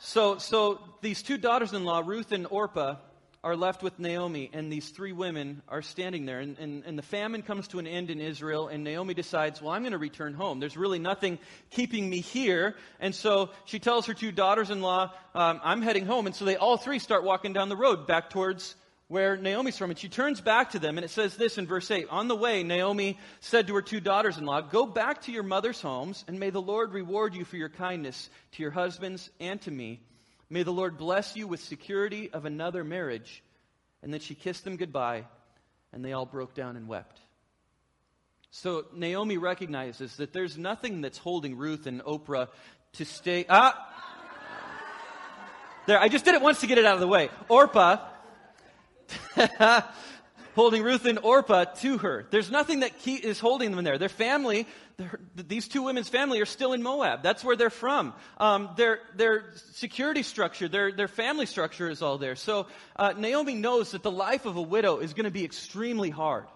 So, 0.00 0.38
so 0.38 0.80
these 1.02 1.22
two 1.22 1.38
daughters 1.38 1.72
in 1.72 1.84
law, 1.84 2.02
Ruth 2.04 2.32
and 2.32 2.46
Orpah, 2.48 2.96
are 3.44 3.54
left 3.54 3.82
with 3.82 3.98
Naomi, 3.98 4.50
and 4.52 4.72
these 4.72 4.88
three 4.88 5.12
women 5.12 5.62
are 5.68 5.80
standing 5.80 6.26
there. 6.26 6.40
And, 6.40 6.58
and, 6.58 6.84
and, 6.84 6.98
the 6.98 7.02
famine 7.02 7.42
comes 7.42 7.68
to 7.68 7.78
an 7.78 7.86
end 7.86 8.10
in 8.10 8.20
Israel, 8.20 8.66
and 8.66 8.82
Naomi 8.82 9.14
decides, 9.14 9.62
Well, 9.62 9.72
I'm 9.72 9.82
going 9.82 9.92
to 9.92 9.98
return 9.98 10.34
home. 10.34 10.58
There's 10.58 10.76
really 10.76 10.98
nothing 10.98 11.38
keeping 11.70 12.08
me 12.10 12.20
here. 12.20 12.74
And 12.98 13.14
so 13.14 13.50
she 13.64 13.78
tells 13.78 14.06
her 14.06 14.14
two 14.14 14.32
daughters 14.32 14.70
in 14.70 14.80
law, 14.80 15.12
um, 15.34 15.60
I'm 15.62 15.82
heading 15.82 16.04
home. 16.04 16.26
And 16.26 16.34
so 16.34 16.44
they 16.44 16.56
all 16.56 16.76
three 16.76 16.98
start 16.98 17.22
walking 17.22 17.52
down 17.52 17.68
the 17.68 17.76
road 17.76 18.06
back 18.08 18.30
towards 18.30 18.74
where 19.06 19.36
Naomi's 19.36 19.78
from. 19.78 19.90
And 19.90 19.98
she 19.98 20.08
turns 20.08 20.40
back 20.40 20.72
to 20.72 20.80
them, 20.80 20.98
and 20.98 21.04
it 21.04 21.10
says 21.10 21.36
this 21.36 21.58
in 21.58 21.66
verse 21.66 21.90
8 21.90 22.08
On 22.10 22.26
the 22.26 22.36
way, 22.36 22.62
Naomi 22.64 23.18
said 23.40 23.68
to 23.68 23.74
her 23.74 23.82
two 23.82 24.00
daughters 24.00 24.38
in 24.38 24.46
law, 24.46 24.60
Go 24.60 24.84
back 24.84 25.22
to 25.22 25.32
your 25.32 25.42
mother's 25.44 25.80
homes, 25.80 26.24
and 26.26 26.40
may 26.40 26.50
the 26.50 26.62
Lord 26.62 26.92
reward 26.92 27.34
you 27.34 27.44
for 27.44 27.56
your 27.56 27.68
kindness 27.68 28.30
to 28.52 28.62
your 28.62 28.72
husbands 28.72 29.30
and 29.40 29.60
to 29.62 29.70
me. 29.70 30.00
May 30.50 30.62
the 30.62 30.72
Lord 30.72 30.96
bless 30.96 31.36
you 31.36 31.46
with 31.46 31.60
security 31.60 32.30
of 32.32 32.44
another 32.44 32.84
marriage. 32.84 33.42
And 34.02 34.12
then 34.12 34.20
she 34.20 34.34
kissed 34.34 34.64
them 34.64 34.76
goodbye, 34.76 35.24
and 35.92 36.04
they 36.04 36.12
all 36.12 36.26
broke 36.26 36.54
down 36.54 36.76
and 36.76 36.88
wept. 36.88 37.18
So 38.50 38.86
Naomi 38.94 39.36
recognizes 39.36 40.16
that 40.16 40.32
there's 40.32 40.56
nothing 40.56 41.00
that's 41.00 41.18
holding 41.18 41.56
Ruth 41.56 41.86
and 41.86 42.02
Oprah 42.02 42.48
to 42.94 43.04
stay. 43.04 43.44
Ah! 43.48 43.84
There, 45.86 46.00
I 46.00 46.08
just 46.08 46.24
did 46.24 46.34
it 46.34 46.42
once 46.42 46.60
to 46.60 46.66
get 46.66 46.78
it 46.78 46.84
out 46.84 46.94
of 46.94 47.00
the 47.00 47.08
way. 47.08 47.30
Orpah, 47.48 47.98
holding 50.58 50.82
Ruth 50.82 51.04
and 51.04 51.20
Orpah 51.20 51.66
to 51.82 51.98
her. 51.98 52.26
There's 52.32 52.50
nothing 52.50 52.80
that 52.80 52.90
is 53.06 53.38
holding 53.38 53.70
them 53.70 53.84
there. 53.84 53.96
Their 53.96 54.08
family, 54.08 54.66
these 55.36 55.68
two 55.68 55.84
women's 55.84 56.08
family 56.08 56.40
are 56.40 56.46
still 56.46 56.72
in 56.72 56.82
Moab. 56.82 57.22
That's 57.22 57.44
where 57.44 57.54
they're 57.54 57.70
from. 57.70 58.12
Um, 58.38 58.70
their, 58.76 58.98
their 59.14 59.52
security 59.74 60.24
structure, 60.24 60.66
their, 60.66 60.90
their 60.90 61.06
family 61.06 61.46
structure 61.46 61.88
is 61.88 62.02
all 62.02 62.18
there. 62.18 62.34
So 62.34 62.66
uh, 62.96 63.14
Naomi 63.16 63.54
knows 63.54 63.92
that 63.92 64.02
the 64.02 64.10
life 64.10 64.46
of 64.46 64.56
a 64.56 64.62
widow 64.62 64.98
is 64.98 65.14
going 65.14 65.26
to 65.26 65.30
be 65.30 65.44
extremely 65.44 66.10
hard. 66.10 66.46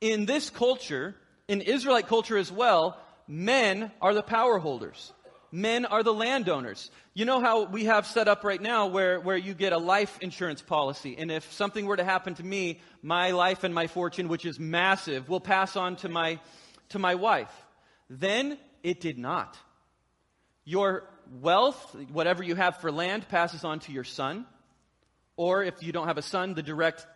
In 0.00 0.24
this 0.24 0.48
culture, 0.48 1.14
in 1.48 1.60
Israelite 1.60 2.06
culture 2.06 2.38
as 2.38 2.50
well, 2.50 2.98
men 3.28 3.92
are 4.00 4.14
the 4.14 4.22
power 4.22 4.58
holders. 4.58 5.12
Men 5.52 5.86
are 5.86 6.02
the 6.02 6.12
landowners. 6.12 6.90
You 7.14 7.24
know 7.24 7.40
how 7.40 7.64
we 7.64 7.84
have 7.84 8.06
set 8.06 8.28
up 8.28 8.44
right 8.44 8.60
now 8.60 8.86
where, 8.86 9.20
where 9.20 9.36
you 9.36 9.54
get 9.54 9.72
a 9.72 9.78
life 9.78 10.18
insurance 10.20 10.60
policy, 10.60 11.16
and 11.18 11.30
if 11.30 11.52
something 11.52 11.86
were 11.86 11.96
to 11.96 12.04
happen 12.04 12.34
to 12.34 12.42
me, 12.44 12.80
my 13.02 13.30
life 13.30 13.64
and 13.64 13.74
my 13.74 13.86
fortune, 13.86 14.28
which 14.28 14.44
is 14.44 14.58
massive, 14.58 15.28
will 15.28 15.40
pass 15.40 15.76
on 15.76 15.96
to 15.96 16.08
my, 16.08 16.40
to 16.90 16.98
my 16.98 17.14
wife. 17.14 17.52
Then 18.10 18.58
it 18.82 19.00
did 19.00 19.18
not. 19.18 19.56
Your 20.64 21.08
wealth, 21.40 21.96
whatever 22.12 22.42
you 22.42 22.54
have 22.54 22.78
for 22.78 22.92
land, 22.92 23.28
passes 23.28 23.64
on 23.64 23.80
to 23.80 23.92
your 23.92 24.04
son. 24.04 24.46
Or 25.36 25.62
if 25.62 25.82
you 25.82 25.92
don't 25.92 26.06
have 26.06 26.18
a 26.18 26.22
son, 26.22 26.54
the 26.54 26.62
direct 26.62 27.06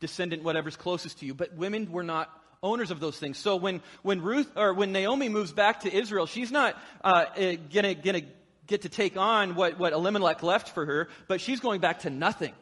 descendant, 0.00 0.42
whatever's 0.42 0.76
closest 0.76 1.20
to 1.20 1.26
you. 1.26 1.34
But 1.34 1.54
women 1.54 1.90
were 1.90 2.02
not 2.02 2.30
owners 2.62 2.90
of 2.90 3.00
those 3.00 3.18
things. 3.18 3.38
So 3.38 3.56
when, 3.56 3.80
when 4.02 4.20
Ruth 4.20 4.50
or 4.56 4.74
when 4.74 4.92
Naomi 4.92 5.28
moves 5.28 5.52
back 5.52 5.80
to 5.80 5.94
Israel, 5.94 6.26
she's 6.26 6.50
not 6.50 6.76
uh, 7.02 7.26
eh, 7.36 7.56
gonna, 7.72 7.94
gonna 7.94 8.22
get 8.66 8.82
to 8.82 8.88
take 8.88 9.16
on 9.16 9.54
what, 9.54 9.78
what 9.78 9.92
Elimelech 9.92 10.42
left 10.42 10.74
for 10.74 10.84
her, 10.86 11.08
but 11.26 11.40
she's 11.40 11.60
going 11.60 11.80
back 11.80 12.00
to 12.00 12.10
nothing. 12.10 12.52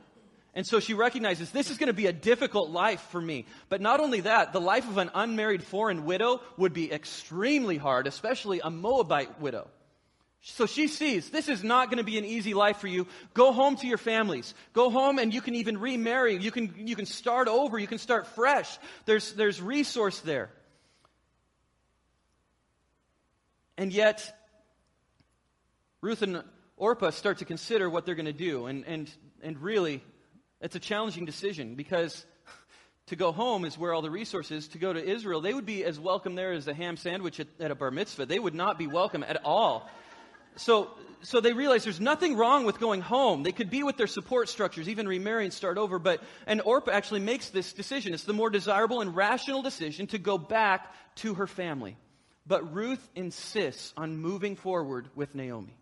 And 0.54 0.66
so 0.66 0.80
she 0.80 0.94
recognizes 0.94 1.50
this 1.50 1.70
is 1.70 1.76
going 1.76 1.88
to 1.88 1.92
be 1.92 2.06
a 2.06 2.14
difficult 2.14 2.70
life 2.70 3.02
for 3.10 3.20
me. 3.20 3.44
But 3.68 3.82
not 3.82 4.00
only 4.00 4.20
that, 4.22 4.54
the 4.54 4.60
life 4.60 4.88
of 4.88 4.96
an 4.96 5.10
unmarried 5.14 5.62
foreign 5.62 6.06
widow 6.06 6.40
would 6.56 6.72
be 6.72 6.90
extremely 6.90 7.76
hard, 7.76 8.06
especially 8.06 8.60
a 8.60 8.70
Moabite 8.70 9.38
widow. 9.38 9.68
So 10.48 10.66
she 10.66 10.86
sees 10.86 11.28
this 11.30 11.48
is 11.48 11.64
not 11.64 11.90
going 11.90 11.98
to 11.98 12.04
be 12.04 12.18
an 12.18 12.24
easy 12.24 12.54
life 12.54 12.76
for 12.76 12.86
you. 12.86 13.08
Go 13.34 13.52
home 13.52 13.74
to 13.76 13.86
your 13.88 13.98
families. 13.98 14.54
Go 14.74 14.90
home 14.90 15.18
and 15.18 15.34
you 15.34 15.40
can 15.40 15.56
even 15.56 15.76
remarry. 15.78 16.36
You 16.36 16.52
can, 16.52 16.72
you 16.86 16.94
can 16.94 17.04
start 17.04 17.48
over. 17.48 17.80
You 17.80 17.88
can 17.88 17.98
start 17.98 18.28
fresh. 18.28 18.78
There's, 19.06 19.32
there's 19.32 19.60
resource 19.60 20.20
there. 20.20 20.50
And 23.76 23.92
yet, 23.92 24.32
Ruth 26.00 26.22
and 26.22 26.44
Orpah 26.76 27.10
start 27.10 27.38
to 27.38 27.44
consider 27.44 27.90
what 27.90 28.06
they're 28.06 28.14
going 28.14 28.26
to 28.26 28.32
do. 28.32 28.66
And, 28.66 28.84
and, 28.86 29.10
and 29.42 29.60
really, 29.60 30.00
it's 30.60 30.76
a 30.76 30.80
challenging 30.80 31.24
decision 31.24 31.74
because 31.74 32.24
to 33.06 33.16
go 33.16 33.32
home 33.32 33.64
is 33.64 33.76
where 33.76 33.92
all 33.92 34.00
the 34.00 34.10
resources. 34.12 34.68
To 34.68 34.78
go 34.78 34.92
to 34.92 35.04
Israel, 35.04 35.40
they 35.40 35.52
would 35.52 35.66
be 35.66 35.84
as 35.84 35.98
welcome 35.98 36.36
there 36.36 36.52
as 36.52 36.68
a 36.68 36.74
ham 36.74 36.96
sandwich 36.96 37.40
at, 37.40 37.48
at 37.58 37.72
a 37.72 37.74
bar 37.74 37.90
mitzvah. 37.90 38.26
They 38.26 38.38
would 38.38 38.54
not 38.54 38.78
be 38.78 38.86
welcome 38.86 39.24
at 39.24 39.44
all 39.44 39.90
so, 40.56 40.90
so 41.22 41.40
they 41.40 41.52
realize 41.52 41.84
there's 41.84 42.00
nothing 42.00 42.36
wrong 42.36 42.64
with 42.64 42.78
going 42.78 43.00
home. 43.00 43.42
They 43.42 43.52
could 43.52 43.70
be 43.70 43.82
with 43.82 43.96
their 43.96 44.06
support 44.06 44.48
structures, 44.48 44.88
even 44.88 45.06
remarry 45.06 45.44
and 45.44 45.52
start 45.52 45.78
over. 45.78 45.98
But, 45.98 46.22
and 46.46 46.60
Orpah 46.62 46.92
actually 46.92 47.20
makes 47.20 47.50
this 47.50 47.72
decision. 47.72 48.14
It's 48.14 48.24
the 48.24 48.32
more 48.32 48.50
desirable 48.50 49.00
and 49.00 49.14
rational 49.14 49.62
decision 49.62 50.06
to 50.08 50.18
go 50.18 50.38
back 50.38 50.92
to 51.16 51.34
her 51.34 51.46
family. 51.46 51.96
But 52.46 52.74
Ruth 52.74 53.06
insists 53.14 53.92
on 53.96 54.18
moving 54.18 54.56
forward 54.56 55.08
with 55.14 55.34
Naomi. 55.34 55.76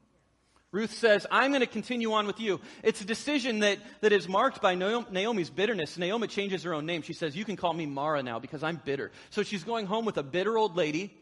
Ruth 0.73 0.93
says, 0.93 1.25
I'm 1.31 1.53
going 1.53 1.61
to 1.61 1.69
continue 1.69 2.13
on 2.15 2.27
with 2.27 2.41
you. 2.41 2.61
It's 2.83 3.01
a 3.01 3.05
decision 3.05 3.61
that, 3.61 3.79
that 4.01 4.13
is 4.13 4.29
marked 4.29 4.61
by 4.61 4.75
Naomi's 4.75 5.49
bitterness. 5.49 5.97
Naomi 5.97 6.27
changes 6.27 6.65
her 6.65 6.75
own 6.75 6.85
name. 6.85 7.03
She 7.03 7.13
says, 7.13 7.37
You 7.37 7.45
can 7.45 7.55
call 7.55 7.73
me 7.73 7.87
Mara 7.87 8.25
now 8.25 8.41
because 8.41 8.65
I'm 8.65 8.81
bitter. 8.85 9.13
So 9.31 9.45
she's 9.45 9.63
going 9.63 9.87
home 9.87 10.05
with 10.05 10.19
a 10.19 10.25
bitter 10.25 10.59
old 10.59 10.77
lady 10.77 11.17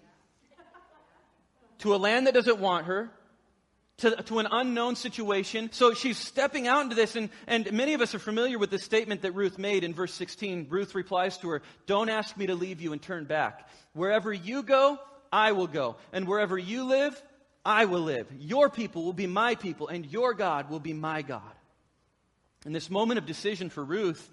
to 1.80 1.94
a 1.94 1.96
land 1.96 2.28
that 2.28 2.34
doesn't 2.34 2.60
want 2.60 2.86
her, 2.86 3.10
to, 4.02 4.22
to 4.24 4.40
an 4.40 4.48
unknown 4.50 4.96
situation. 4.96 5.70
So 5.72 5.94
she's 5.94 6.18
stepping 6.18 6.66
out 6.66 6.82
into 6.82 6.96
this, 6.96 7.14
and, 7.14 7.30
and 7.46 7.72
many 7.72 7.94
of 7.94 8.00
us 8.00 8.14
are 8.14 8.18
familiar 8.18 8.58
with 8.58 8.70
the 8.70 8.78
statement 8.78 9.22
that 9.22 9.32
Ruth 9.32 9.58
made 9.58 9.84
in 9.84 9.94
verse 9.94 10.12
16. 10.14 10.66
Ruth 10.68 10.94
replies 10.94 11.38
to 11.38 11.48
her, 11.50 11.62
Don't 11.86 12.08
ask 12.08 12.36
me 12.36 12.46
to 12.46 12.54
leave 12.54 12.80
you 12.80 12.92
and 12.92 13.00
turn 13.00 13.24
back. 13.24 13.68
Wherever 13.92 14.32
you 14.32 14.64
go, 14.64 14.98
I 15.32 15.52
will 15.52 15.68
go. 15.68 15.96
And 16.12 16.26
wherever 16.26 16.58
you 16.58 16.84
live, 16.84 17.20
I 17.64 17.84
will 17.84 18.00
live. 18.00 18.26
Your 18.38 18.68
people 18.68 19.04
will 19.04 19.12
be 19.12 19.28
my 19.28 19.54
people, 19.54 19.86
and 19.86 20.04
your 20.04 20.34
God 20.34 20.68
will 20.68 20.80
be 20.80 20.92
my 20.92 21.22
God. 21.22 21.42
And 22.64 22.74
this 22.74 22.90
moment 22.90 23.18
of 23.18 23.26
decision 23.26 23.70
for 23.70 23.84
Ruth 23.84 24.28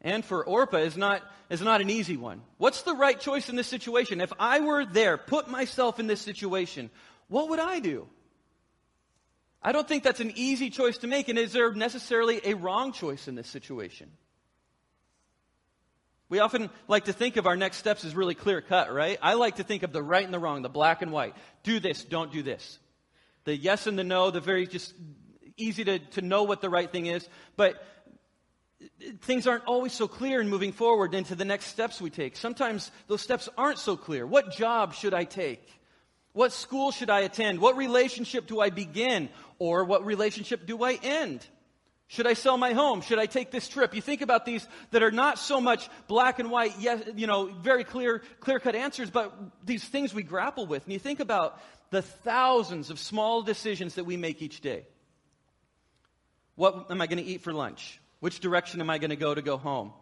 and 0.00 0.24
for 0.24 0.42
Orpah 0.42 0.78
is 0.78 0.96
not, 0.96 1.22
is 1.50 1.60
not 1.60 1.82
an 1.82 1.90
easy 1.90 2.16
one. 2.16 2.40
What's 2.56 2.82
the 2.82 2.94
right 2.94 3.20
choice 3.20 3.50
in 3.50 3.56
this 3.56 3.66
situation? 3.66 4.22
If 4.22 4.32
I 4.38 4.60
were 4.60 4.86
there, 4.86 5.18
put 5.18 5.50
myself 5.50 6.00
in 6.00 6.06
this 6.06 6.22
situation, 6.22 6.88
what 7.28 7.50
would 7.50 7.60
I 7.60 7.80
do? 7.80 8.08
I 9.62 9.72
don't 9.72 9.86
think 9.86 10.02
that's 10.02 10.20
an 10.20 10.32
easy 10.36 10.70
choice 10.70 10.98
to 10.98 11.06
make, 11.06 11.28
and 11.28 11.38
is 11.38 11.52
there 11.52 11.72
necessarily 11.72 12.40
a 12.44 12.54
wrong 12.54 12.92
choice 12.92 13.28
in 13.28 13.34
this 13.34 13.48
situation? 13.48 14.10
We 16.30 16.38
often 16.38 16.70
like 16.86 17.06
to 17.06 17.12
think 17.12 17.36
of 17.36 17.46
our 17.46 17.56
next 17.56 17.78
steps 17.78 18.04
as 18.04 18.14
really 18.14 18.36
clear 18.36 18.60
cut, 18.60 18.92
right? 18.92 19.18
I 19.20 19.34
like 19.34 19.56
to 19.56 19.64
think 19.64 19.82
of 19.82 19.92
the 19.92 20.02
right 20.02 20.24
and 20.24 20.32
the 20.32 20.38
wrong, 20.38 20.62
the 20.62 20.68
black 20.68 21.02
and 21.02 21.10
white. 21.12 21.34
Do 21.64 21.80
this, 21.80 22.04
don't 22.04 22.32
do 22.32 22.42
this. 22.42 22.78
The 23.44 23.56
yes 23.56 23.86
and 23.86 23.98
the 23.98 24.04
no, 24.04 24.30
the 24.30 24.40
very 24.40 24.66
just 24.66 24.94
easy 25.56 25.84
to, 25.84 25.98
to 25.98 26.22
know 26.22 26.44
what 26.44 26.60
the 26.60 26.70
right 26.70 26.90
thing 26.90 27.06
is. 27.06 27.28
But 27.56 27.84
things 29.22 29.46
aren't 29.46 29.64
always 29.64 29.92
so 29.92 30.08
clear 30.08 30.40
in 30.40 30.48
moving 30.48 30.72
forward 30.72 31.14
into 31.14 31.34
the 31.34 31.44
next 31.44 31.66
steps 31.66 32.00
we 32.00 32.10
take. 32.10 32.36
Sometimes 32.36 32.90
those 33.08 33.20
steps 33.20 33.48
aren't 33.58 33.78
so 33.78 33.96
clear. 33.96 34.26
What 34.26 34.52
job 34.52 34.94
should 34.94 35.12
I 35.12 35.24
take? 35.24 35.68
What 36.32 36.52
school 36.52 36.92
should 36.92 37.10
I 37.10 37.20
attend? 37.20 37.60
What 37.60 37.76
relationship 37.76 38.46
do 38.46 38.60
I 38.60 38.70
begin? 38.70 39.30
Or 39.60 39.84
what 39.84 40.04
relationship 40.04 40.66
do 40.66 40.82
I 40.82 40.98
end? 41.00 41.46
Should 42.08 42.26
I 42.26 42.32
sell 42.32 42.56
my 42.56 42.72
home? 42.72 43.02
Should 43.02 43.20
I 43.20 43.26
take 43.26 43.52
this 43.52 43.68
trip? 43.68 43.94
You 43.94 44.00
think 44.02 44.20
about 44.20 44.44
these 44.44 44.66
that 44.90 45.04
are 45.04 45.12
not 45.12 45.38
so 45.38 45.60
much 45.60 45.88
black 46.08 46.40
and 46.40 46.50
white, 46.50 46.72
yes, 46.80 47.00
you 47.14 47.28
know, 47.28 47.46
very 47.46 47.84
clear, 47.84 48.22
clear 48.40 48.58
cut 48.58 48.74
answers, 48.74 49.10
but 49.10 49.32
these 49.64 49.84
things 49.84 50.12
we 50.12 50.24
grapple 50.24 50.66
with. 50.66 50.82
And 50.82 50.92
you 50.92 50.98
think 50.98 51.20
about 51.20 51.60
the 51.90 52.02
thousands 52.02 52.90
of 52.90 52.98
small 52.98 53.42
decisions 53.42 53.94
that 53.94 54.04
we 54.04 54.16
make 54.16 54.42
each 54.42 54.60
day. 54.60 54.86
What 56.56 56.90
am 56.90 57.00
I 57.00 57.06
going 57.06 57.22
to 57.22 57.30
eat 57.30 57.42
for 57.42 57.52
lunch? 57.52 58.00
Which 58.18 58.40
direction 58.40 58.80
am 58.80 58.90
I 58.90 58.98
going 58.98 59.10
to 59.10 59.16
go 59.16 59.32
to 59.32 59.42
go 59.42 59.56
home? 59.56 59.92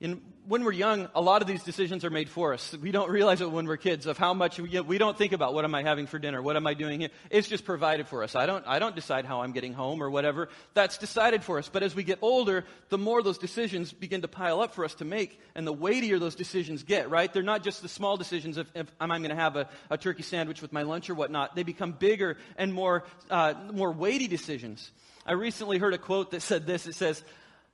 In, 0.00 0.20
when 0.48 0.64
we're 0.64 0.72
young, 0.72 1.08
a 1.14 1.20
lot 1.20 1.40
of 1.40 1.46
these 1.46 1.62
decisions 1.62 2.04
are 2.04 2.10
made 2.10 2.28
for 2.28 2.52
us. 2.52 2.76
We 2.76 2.90
don't 2.90 3.08
realize 3.10 3.40
it 3.40 3.50
when 3.50 3.66
we're 3.66 3.76
kids 3.76 4.06
of 4.06 4.18
how 4.18 4.34
much 4.34 4.58
we, 4.58 4.80
we 4.80 4.98
don't 4.98 5.16
think 5.16 5.32
about 5.32 5.54
what 5.54 5.64
am 5.64 5.72
I 5.72 5.84
having 5.84 6.08
for 6.08 6.18
dinner, 6.18 6.42
what 6.42 6.56
am 6.56 6.66
I 6.66 6.74
doing 6.74 7.00
here. 7.00 7.10
It's 7.30 7.46
just 7.46 7.64
provided 7.64 8.08
for 8.08 8.24
us. 8.24 8.34
I 8.34 8.44
don't, 8.46 8.66
I 8.66 8.80
don't 8.80 8.96
decide 8.96 9.24
how 9.24 9.42
I'm 9.42 9.52
getting 9.52 9.72
home 9.72 10.02
or 10.02 10.10
whatever. 10.10 10.48
That's 10.74 10.98
decided 10.98 11.44
for 11.44 11.58
us. 11.58 11.68
But 11.68 11.84
as 11.84 11.94
we 11.94 12.02
get 12.02 12.18
older, 12.22 12.64
the 12.88 12.98
more 12.98 13.22
those 13.22 13.38
decisions 13.38 13.92
begin 13.92 14.22
to 14.22 14.28
pile 14.28 14.60
up 14.60 14.74
for 14.74 14.84
us 14.84 14.94
to 14.96 15.04
make, 15.04 15.40
and 15.54 15.64
the 15.64 15.72
weightier 15.72 16.18
those 16.18 16.34
decisions 16.34 16.82
get. 16.82 17.08
Right? 17.08 17.32
They're 17.32 17.44
not 17.44 17.62
just 17.62 17.80
the 17.80 17.88
small 17.88 18.16
decisions 18.16 18.56
of 18.56 18.68
if 18.74 18.92
am 19.00 19.12
I 19.12 19.18
going 19.18 19.30
to 19.30 19.36
have 19.36 19.54
a, 19.54 19.68
a, 19.90 19.96
turkey 19.96 20.24
sandwich 20.24 20.60
with 20.60 20.72
my 20.72 20.82
lunch 20.82 21.08
or 21.08 21.14
whatnot. 21.14 21.54
They 21.54 21.62
become 21.62 21.92
bigger 21.92 22.36
and 22.58 22.74
more 22.74 23.04
uh, 23.30 23.54
more 23.72 23.92
weighty 23.92 24.26
decisions. 24.26 24.90
I 25.24 25.32
recently 25.32 25.78
heard 25.78 25.94
a 25.94 25.98
quote 25.98 26.32
that 26.32 26.42
said 26.42 26.66
this. 26.66 26.86
It 26.86 26.96
says, 26.96 27.22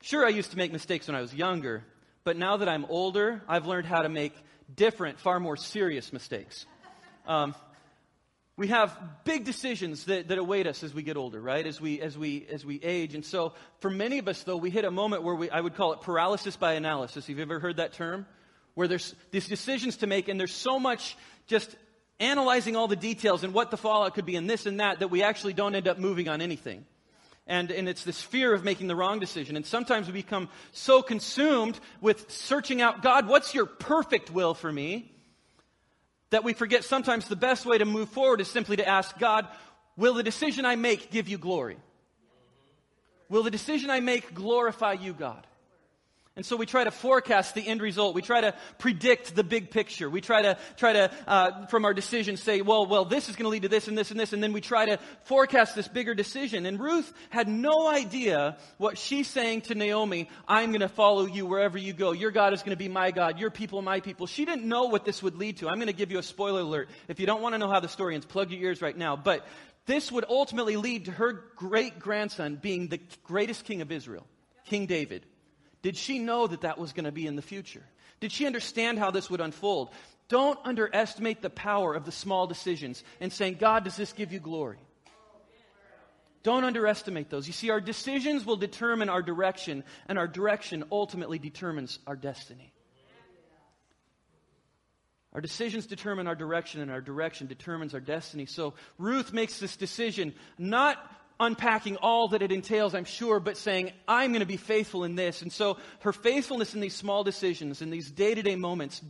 "Sure, 0.02 0.24
I 0.24 0.28
used 0.28 0.50
to 0.50 0.58
make 0.58 0.70
mistakes 0.70 1.08
when 1.08 1.16
I 1.16 1.22
was 1.22 1.34
younger." 1.34 1.82
But 2.24 2.36
now 2.36 2.58
that 2.58 2.68
I'm 2.68 2.84
older, 2.86 3.42
I've 3.48 3.66
learned 3.66 3.86
how 3.86 4.02
to 4.02 4.08
make 4.08 4.34
different, 4.74 5.18
far 5.18 5.40
more 5.40 5.56
serious 5.56 6.12
mistakes. 6.12 6.66
Um, 7.26 7.54
we 8.56 8.68
have 8.68 8.96
big 9.24 9.46
decisions 9.46 10.04
that, 10.04 10.28
that 10.28 10.36
await 10.36 10.66
us 10.66 10.82
as 10.82 10.92
we 10.92 11.02
get 11.02 11.16
older, 11.16 11.40
right? 11.40 11.66
As 11.66 11.80
we, 11.80 12.00
as, 12.00 12.18
we, 12.18 12.46
as 12.50 12.64
we 12.64 12.78
age. 12.82 13.14
And 13.14 13.24
so, 13.24 13.54
for 13.78 13.88
many 13.88 14.18
of 14.18 14.28
us, 14.28 14.42
though, 14.42 14.58
we 14.58 14.68
hit 14.68 14.84
a 14.84 14.90
moment 14.90 15.22
where 15.22 15.34
we, 15.34 15.48
I 15.48 15.60
would 15.60 15.76
call 15.76 15.94
it 15.94 16.02
paralysis 16.02 16.56
by 16.56 16.74
analysis. 16.74 17.26
Have 17.26 17.36
you 17.36 17.42
ever 17.42 17.58
heard 17.58 17.78
that 17.78 17.94
term? 17.94 18.26
Where 18.74 18.86
there's 18.86 19.14
these 19.30 19.48
decisions 19.48 19.98
to 19.98 20.06
make, 20.06 20.28
and 20.28 20.38
there's 20.38 20.52
so 20.52 20.78
much 20.78 21.16
just 21.46 21.74
analyzing 22.18 22.76
all 22.76 22.86
the 22.86 22.96
details 22.96 23.44
and 23.44 23.54
what 23.54 23.70
the 23.70 23.78
fallout 23.78 24.14
could 24.14 24.26
be, 24.26 24.36
and 24.36 24.48
this 24.48 24.66
and 24.66 24.80
that, 24.80 25.00
that 25.00 25.08
we 25.08 25.22
actually 25.22 25.54
don't 25.54 25.74
end 25.74 25.88
up 25.88 25.98
moving 25.98 26.28
on 26.28 26.42
anything 26.42 26.84
and, 27.50 27.72
and 27.72 27.88
it's 27.88 28.04
this 28.04 28.22
fear 28.22 28.54
of 28.54 28.62
making 28.62 28.86
the 28.86 28.94
wrong 28.94 29.18
decision. 29.18 29.56
And 29.56 29.66
sometimes 29.66 30.06
we 30.06 30.12
become 30.12 30.48
so 30.70 31.02
consumed 31.02 31.78
with 32.00 32.30
searching 32.30 32.80
out, 32.80 33.02
God, 33.02 33.26
what's 33.26 33.54
your 33.54 33.66
perfect 33.66 34.30
will 34.30 34.54
for 34.54 34.70
me? 34.70 35.12
That 36.30 36.44
we 36.44 36.52
forget 36.52 36.84
sometimes 36.84 37.26
the 37.26 37.34
best 37.34 37.66
way 37.66 37.76
to 37.76 37.84
move 37.84 38.08
forward 38.10 38.40
is 38.40 38.46
simply 38.46 38.76
to 38.76 38.86
ask 38.86 39.18
God, 39.18 39.48
will 39.96 40.14
the 40.14 40.22
decision 40.22 40.64
I 40.64 40.76
make 40.76 41.10
give 41.10 41.28
you 41.28 41.38
glory? 41.38 41.76
Will 43.28 43.42
the 43.42 43.50
decision 43.50 43.90
I 43.90 43.98
make 43.98 44.32
glorify 44.32 44.92
you, 44.92 45.12
God? 45.12 45.44
And 46.40 46.46
so 46.46 46.56
we 46.56 46.64
try 46.64 46.84
to 46.84 46.90
forecast 46.90 47.54
the 47.54 47.68
end 47.68 47.82
result. 47.82 48.14
We 48.14 48.22
try 48.22 48.40
to 48.40 48.54
predict 48.78 49.36
the 49.36 49.44
big 49.44 49.70
picture. 49.70 50.08
We 50.08 50.22
try 50.22 50.40
to, 50.40 50.56
try 50.78 50.94
to, 50.94 51.10
uh, 51.26 51.66
from 51.66 51.84
our 51.84 51.92
decisions 51.92 52.42
say, 52.42 52.62
well, 52.62 52.86
well, 52.86 53.04
this 53.04 53.28
is 53.28 53.36
going 53.36 53.44
to 53.44 53.50
lead 53.50 53.64
to 53.64 53.68
this 53.68 53.88
and 53.88 53.98
this 53.98 54.10
and 54.10 54.18
this. 54.18 54.32
And 54.32 54.42
then 54.42 54.54
we 54.54 54.62
try 54.62 54.86
to 54.86 54.98
forecast 55.24 55.74
this 55.74 55.86
bigger 55.86 56.14
decision. 56.14 56.64
And 56.64 56.80
Ruth 56.80 57.12
had 57.28 57.46
no 57.46 57.86
idea 57.86 58.56
what 58.78 58.96
she's 58.96 59.28
saying 59.28 59.60
to 59.68 59.74
Naomi, 59.74 60.30
I'm 60.48 60.70
going 60.70 60.80
to 60.80 60.88
follow 60.88 61.26
you 61.26 61.44
wherever 61.44 61.76
you 61.76 61.92
go. 61.92 62.12
Your 62.12 62.30
God 62.30 62.54
is 62.54 62.62
going 62.62 62.70
to 62.70 62.82
be 62.82 62.88
my 62.88 63.10
God. 63.10 63.38
Your 63.38 63.50
people, 63.50 63.82
my 63.82 64.00
people. 64.00 64.26
She 64.26 64.46
didn't 64.46 64.64
know 64.64 64.84
what 64.84 65.04
this 65.04 65.22
would 65.22 65.36
lead 65.36 65.58
to. 65.58 65.68
I'm 65.68 65.76
going 65.76 65.88
to 65.88 65.92
give 65.92 66.10
you 66.10 66.20
a 66.20 66.22
spoiler 66.22 66.62
alert. 66.62 66.88
If 67.06 67.20
you 67.20 67.26
don't 67.26 67.42
want 67.42 67.52
to 67.54 67.58
know 67.58 67.68
how 67.68 67.80
the 67.80 67.88
story 67.88 68.14
ends, 68.14 68.24
plug 68.24 68.50
your 68.50 68.62
ears 68.62 68.80
right 68.80 68.96
now. 68.96 69.14
But 69.14 69.46
this 69.84 70.10
would 70.10 70.24
ultimately 70.26 70.78
lead 70.78 71.04
to 71.04 71.10
her 71.10 71.44
great 71.56 71.98
grandson 71.98 72.56
being 72.56 72.88
the 72.88 73.00
greatest 73.24 73.66
king 73.66 73.82
of 73.82 73.92
Israel, 73.92 74.26
King 74.64 74.86
David. 74.86 75.26
Did 75.82 75.96
she 75.96 76.18
know 76.18 76.46
that 76.46 76.62
that 76.62 76.78
was 76.78 76.92
going 76.92 77.04
to 77.04 77.12
be 77.12 77.26
in 77.26 77.36
the 77.36 77.42
future? 77.42 77.82
Did 78.20 78.32
she 78.32 78.46
understand 78.46 78.98
how 78.98 79.10
this 79.10 79.30
would 79.30 79.40
unfold? 79.40 79.90
Don't 80.28 80.58
underestimate 80.64 81.42
the 81.42 81.50
power 81.50 81.94
of 81.94 82.04
the 82.04 82.12
small 82.12 82.46
decisions 82.46 83.02
and 83.20 83.32
saying, 83.32 83.56
God, 83.58 83.84
does 83.84 83.96
this 83.96 84.12
give 84.12 84.32
you 84.32 84.40
glory? 84.40 84.78
Don't 86.42 86.64
underestimate 86.64 87.28
those. 87.28 87.46
You 87.46 87.52
see, 87.52 87.70
our 87.70 87.80
decisions 87.80 88.46
will 88.46 88.56
determine 88.56 89.08
our 89.08 89.22
direction, 89.22 89.84
and 90.08 90.18
our 90.18 90.28
direction 90.28 90.84
ultimately 90.90 91.38
determines 91.38 91.98
our 92.06 92.16
destiny. 92.16 92.72
Our 95.32 95.40
decisions 95.40 95.86
determine 95.86 96.26
our 96.26 96.34
direction, 96.34 96.80
and 96.80 96.90
our 96.90 97.00
direction 97.00 97.46
determines 97.46 97.94
our 97.94 98.00
destiny. 98.00 98.46
So 98.46 98.74
Ruth 98.98 99.32
makes 99.32 99.58
this 99.58 99.76
decision 99.76 100.34
not 100.58 100.96
unpacking 101.40 101.96
all 101.96 102.28
that 102.28 102.42
it 102.42 102.52
entails, 102.52 102.94
I'm 102.94 103.04
sure, 103.04 103.40
but 103.40 103.56
saying, 103.56 103.92
I'm 104.06 104.30
going 104.30 104.40
to 104.40 104.46
be 104.46 104.58
faithful 104.58 105.02
in 105.04 105.16
this. 105.16 105.42
And 105.42 105.52
so 105.52 105.78
her 106.00 106.12
faithfulness 106.12 106.74
in 106.74 106.80
these 106.80 106.94
small 106.94 107.24
decisions, 107.24 107.82
in 107.82 107.90
these 107.90 108.10
day 108.10 108.34
to 108.34 108.42
day 108.42 108.54
moments, 108.54 109.00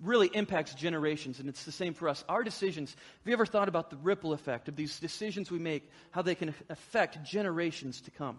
really 0.00 0.28
impacts 0.32 0.74
generations. 0.74 1.40
And 1.40 1.48
it's 1.48 1.64
the 1.64 1.72
same 1.72 1.92
for 1.92 2.08
us. 2.08 2.24
Our 2.28 2.44
decisions, 2.44 2.90
have 2.90 3.26
you 3.26 3.32
ever 3.32 3.46
thought 3.46 3.68
about 3.68 3.90
the 3.90 3.96
ripple 3.96 4.32
effect 4.32 4.68
of 4.68 4.76
these 4.76 4.98
decisions 5.00 5.50
we 5.50 5.58
make, 5.58 5.90
how 6.12 6.22
they 6.22 6.34
can 6.34 6.54
affect 6.70 7.22
generations 7.24 8.00
to 8.02 8.10
come? 8.10 8.38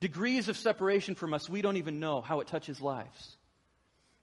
Degrees 0.00 0.48
of 0.48 0.56
separation 0.56 1.14
from 1.14 1.34
us, 1.34 1.48
we 1.48 1.60
don't 1.60 1.76
even 1.76 2.00
know 2.00 2.20
how 2.20 2.40
it 2.40 2.46
touches 2.46 2.80
lives. 2.80 3.36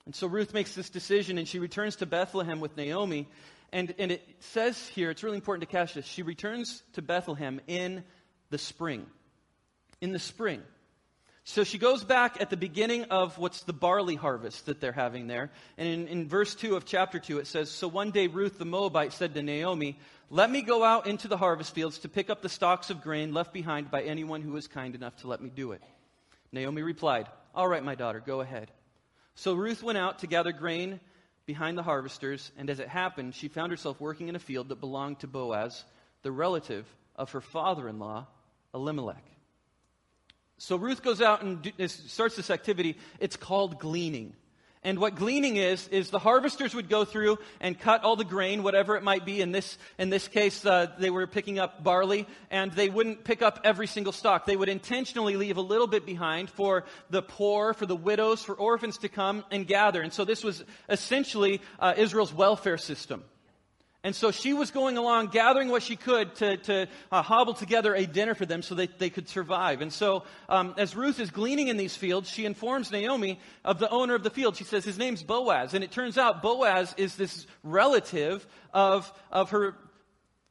And 0.06 0.16
so 0.16 0.28
Ruth 0.28 0.54
makes 0.54 0.74
this 0.76 0.90
decision 0.90 1.38
and 1.38 1.48
she 1.48 1.60
returns 1.60 1.98
to 1.98 2.06
Bethlehem 2.06 2.60
with 2.60 2.78
Naomi. 2.78 3.28
And, 3.76 3.94
and 4.00 4.10
it 4.10 4.26
says 4.40 4.88
here, 4.88 5.12
it's 5.12 5.22
really 5.22 5.36
important 5.36 5.70
to 5.70 5.76
catch 5.78 5.96
this. 5.96 6.06
She 6.06 6.24
returns 6.24 6.82
to 6.94 7.02
Bethlehem 7.02 7.60
in 7.68 8.06
the 8.50 8.58
spring. 8.58 9.06
In 10.00 10.14
the 10.14 10.20
spring. 10.20 10.62
So 11.44 11.66
she 11.66 11.78
goes 11.78 12.02
back 12.06 12.40
at 12.40 12.50
the 12.50 12.56
beginning 12.56 13.04
of 13.12 13.38
what's 13.38 13.64
the 13.64 13.74
barley 13.74 14.16
harvest 14.16 14.68
that 14.68 14.80
they're 14.80 14.94
having 14.94 15.28
there. 15.28 15.52
And 15.78 15.90
in, 15.90 16.08
in 16.08 16.30
verse 16.30 16.56
2 16.56 16.78
of 16.78 16.86
chapter 16.86 17.20
2, 17.20 17.40
it 17.40 17.48
says 17.48 17.70
So 17.70 17.90
one 17.90 18.12
day 18.12 18.28
Ruth 18.28 18.58
the 18.58 18.64
Moabite 18.64 19.12
said 19.12 19.34
to 19.34 19.44
Naomi, 19.44 20.00
Let 20.30 20.50
me 20.50 20.62
go 20.62 20.82
out 20.82 21.06
into 21.06 21.28
the 21.28 21.36
harvest 21.36 21.76
fields 21.76 22.00
to 22.00 22.08
pick 22.08 22.30
up 22.30 22.42
the 22.42 22.48
stalks 22.48 22.90
of 22.90 23.02
grain 23.02 23.34
left 23.34 23.52
behind 23.52 23.92
by 23.92 24.04
anyone 24.04 24.42
who 24.42 24.56
is 24.56 24.68
kind 24.70 24.96
enough 24.96 25.18
to 25.18 25.28
let 25.28 25.42
me 25.42 25.50
do 25.54 25.74
it. 25.74 25.82
Naomi 26.54 26.82
replied, 26.82 27.28
All 27.54 27.68
right, 27.68 27.84
my 27.84 27.96
daughter, 27.96 28.24
go 28.26 28.40
ahead. 28.40 28.72
So 29.36 29.54
Ruth 29.54 29.84
went 29.84 29.98
out 29.98 30.20
to 30.20 30.28
gather 30.28 30.54
grain 30.54 31.02
behind 31.46 31.78
the 31.78 31.84
harvesters, 31.84 32.52
and 32.58 32.70
as 32.70 32.80
it 32.80 32.88
happened, 32.88 33.36
she 33.36 33.48
found 33.48 33.72
herself 33.72 34.00
working 34.00 34.28
in 34.28 34.36
a 34.36 34.40
field 34.40 34.70
that 34.70 34.80
belonged 34.80 35.20
to 35.20 35.28
Boaz, 35.28 35.84
the 36.24 36.32
relative 36.32 36.86
of 37.16 37.32
her 37.32 37.42
father 37.42 37.88
in 37.88 38.00
law, 38.00 38.26
Elimelech. 38.74 39.24
So 40.58 40.76
Ruth 40.78 41.04
goes 41.04 41.22
out 41.22 41.44
and 41.44 41.62
do, 41.62 41.88
starts 41.88 42.36
this 42.36 42.50
activity. 42.50 42.98
It's 43.20 43.36
called 43.36 43.80
gleaning. 43.80 44.34
And 44.86 45.00
what 45.00 45.16
gleaning 45.16 45.58
is, 45.58 45.88
is 45.88 46.12
the 46.12 46.20
harvesters 46.20 46.76
would 46.76 46.90
go 46.90 47.06
through 47.06 47.40
and 47.60 47.78
cut 47.78 48.04
all 48.04 48.16
the 48.16 48.24
grain, 48.24 48.62
whatever 48.62 48.96
it 48.96 49.02
might 49.02 49.26
be. 49.26 49.42
In 49.42 49.52
this, 49.52 49.80
in 49.98 50.12
this 50.12 50.28
case, 50.28 50.64
uh, 50.64 50.94
they 51.00 51.10
were 51.10 51.26
picking 51.26 51.58
up 51.58 51.84
barley, 51.84 52.28
and 52.52 52.72
they 52.72 52.88
wouldn't 52.88 53.24
pick 53.24 53.42
up 53.42 53.62
every 53.64 53.88
single 53.88 54.14
stalk. 54.14 54.46
They 54.46 54.56
would 54.56 54.70
intentionally 54.70 55.38
leave 55.38 55.58
a 55.58 55.62
little 55.62 55.88
bit 55.88 56.06
behind 56.06 56.52
for 56.52 56.86
the 57.10 57.24
poor, 57.24 57.74
for 57.74 57.88
the 57.88 57.96
widows, 57.96 58.44
for 58.44 58.54
orphans 58.54 59.00
to 59.00 59.10
come 59.10 59.44
and 59.50 59.66
gather. 59.66 60.04
And 60.04 60.14
so 60.14 60.24
this 60.24 60.44
was 60.44 60.64
essentially 60.88 61.62
uh, 61.80 61.96
Israel's 61.98 62.32
welfare 62.32 62.78
system. 62.78 63.24
And 64.06 64.16
so 64.16 64.30
she 64.30 64.54
was 64.54 64.70
going 64.70 65.00
along, 65.00 65.30
gathering 65.30 65.70
what 65.70 65.82
she 65.82 65.96
could 65.96 66.36
to, 66.36 66.58
to 66.58 66.88
uh, 67.12 67.24
hobble 67.24 67.56
together 67.56 67.96
a 67.96 68.06
dinner 68.06 68.36
for 68.36 68.46
them 68.46 68.62
so 68.62 68.76
that 68.76 69.00
they 69.00 69.10
could 69.10 69.28
survive. 69.28 69.82
And 69.82 69.92
so, 69.92 70.26
um, 70.48 70.76
as 70.78 70.96
Ruth 70.96 71.20
is 71.20 71.32
gleaning 71.32 71.70
in 71.70 71.78
these 71.78 71.96
fields, 71.96 72.30
she 72.30 72.46
informs 72.46 72.92
Naomi 72.92 73.40
of 73.64 73.80
the 73.80 73.90
owner 73.90 74.14
of 74.14 74.22
the 74.22 74.30
field. 74.30 74.58
She 74.58 74.64
says 74.64 74.86
his 74.86 75.00
name's 75.00 75.24
Boaz. 75.24 75.74
And 75.74 75.84
it 75.84 75.90
turns 75.90 76.20
out 76.20 76.44
Boaz 76.44 76.94
is 76.98 77.16
this 77.16 77.48
relative 77.64 78.46
of, 78.76 79.12
of 79.32 79.50
her 79.50 79.76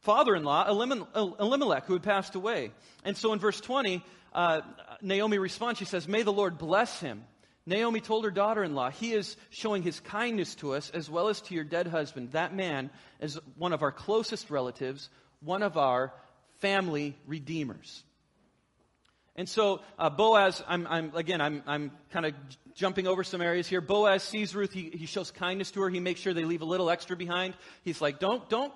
father 0.01 0.35
in 0.35 0.43
law, 0.43 0.67
Elimelech, 0.69 1.87
who 1.87 1.93
had 1.93 2.03
passed 2.03 2.35
away. 2.35 2.73
And 3.05 3.17
so 3.17 3.33
in 3.33 3.39
verse 3.39 3.61
20, 3.61 4.03
uh, 4.33 4.63
Naomi 5.01 5.39
responds, 5.39 5.79
she 5.79 5.85
says, 5.85 6.09
May 6.09 6.23
the 6.23 6.33
Lord 6.33 6.59
bless 6.59 6.99
him 6.99 7.23
Naomi 7.67 8.01
told 8.01 8.25
her 8.25 8.31
daughter 8.31 8.63
in 8.63 8.75
law, 8.75 8.91
He 8.91 9.13
is 9.13 9.37
showing 9.51 9.83
his 9.83 10.01
kindness 10.01 10.55
to 10.57 10.75
us 10.75 10.91
as 10.91 11.09
well 11.09 11.29
as 11.29 11.41
to 11.43 11.55
your 11.55 11.65
dead 11.65 11.87
husband. 11.87 12.33
That 12.33 12.55
man 12.55 12.91
is 13.21 13.39
one 13.57 13.73
of 13.73 13.83
our 13.83 13.93
closest 13.93 14.51
relatives, 14.51 15.09
one 15.41 15.63
of 15.63 15.77
our 15.77 16.13
family 16.61 17.17
redeemers. 17.27 18.03
And 19.37 19.49
so 19.49 19.81
uh, 19.99 20.11
Boaz, 20.11 20.63
I'm, 20.69 20.87
I'm, 20.87 21.17
again, 21.17 21.41
I'm, 21.41 21.63
I'm 21.67 21.91
kind 22.13 22.27
of 22.27 22.35
jumping 22.75 23.07
over 23.07 23.25
some 23.25 23.41
areas 23.41 23.67
here. 23.67 23.81
Boaz 23.81 24.23
sees 24.23 24.55
Ruth. 24.55 24.73
He, 24.73 24.91
he 24.91 25.07
shows 25.07 25.31
kindness 25.31 25.73
to 25.73 25.81
her. 25.83 25.91
He 25.91 26.01
makes 26.01 26.21
sure 26.21 26.35
they 26.35 26.45
leave 26.45 26.63
a 26.63 26.67
little 26.67 26.89
extra 26.89 27.17
behind. 27.17 27.55
He's 27.83 28.01
like, 28.01 28.21
don't, 28.21 28.49
don't 28.49 28.73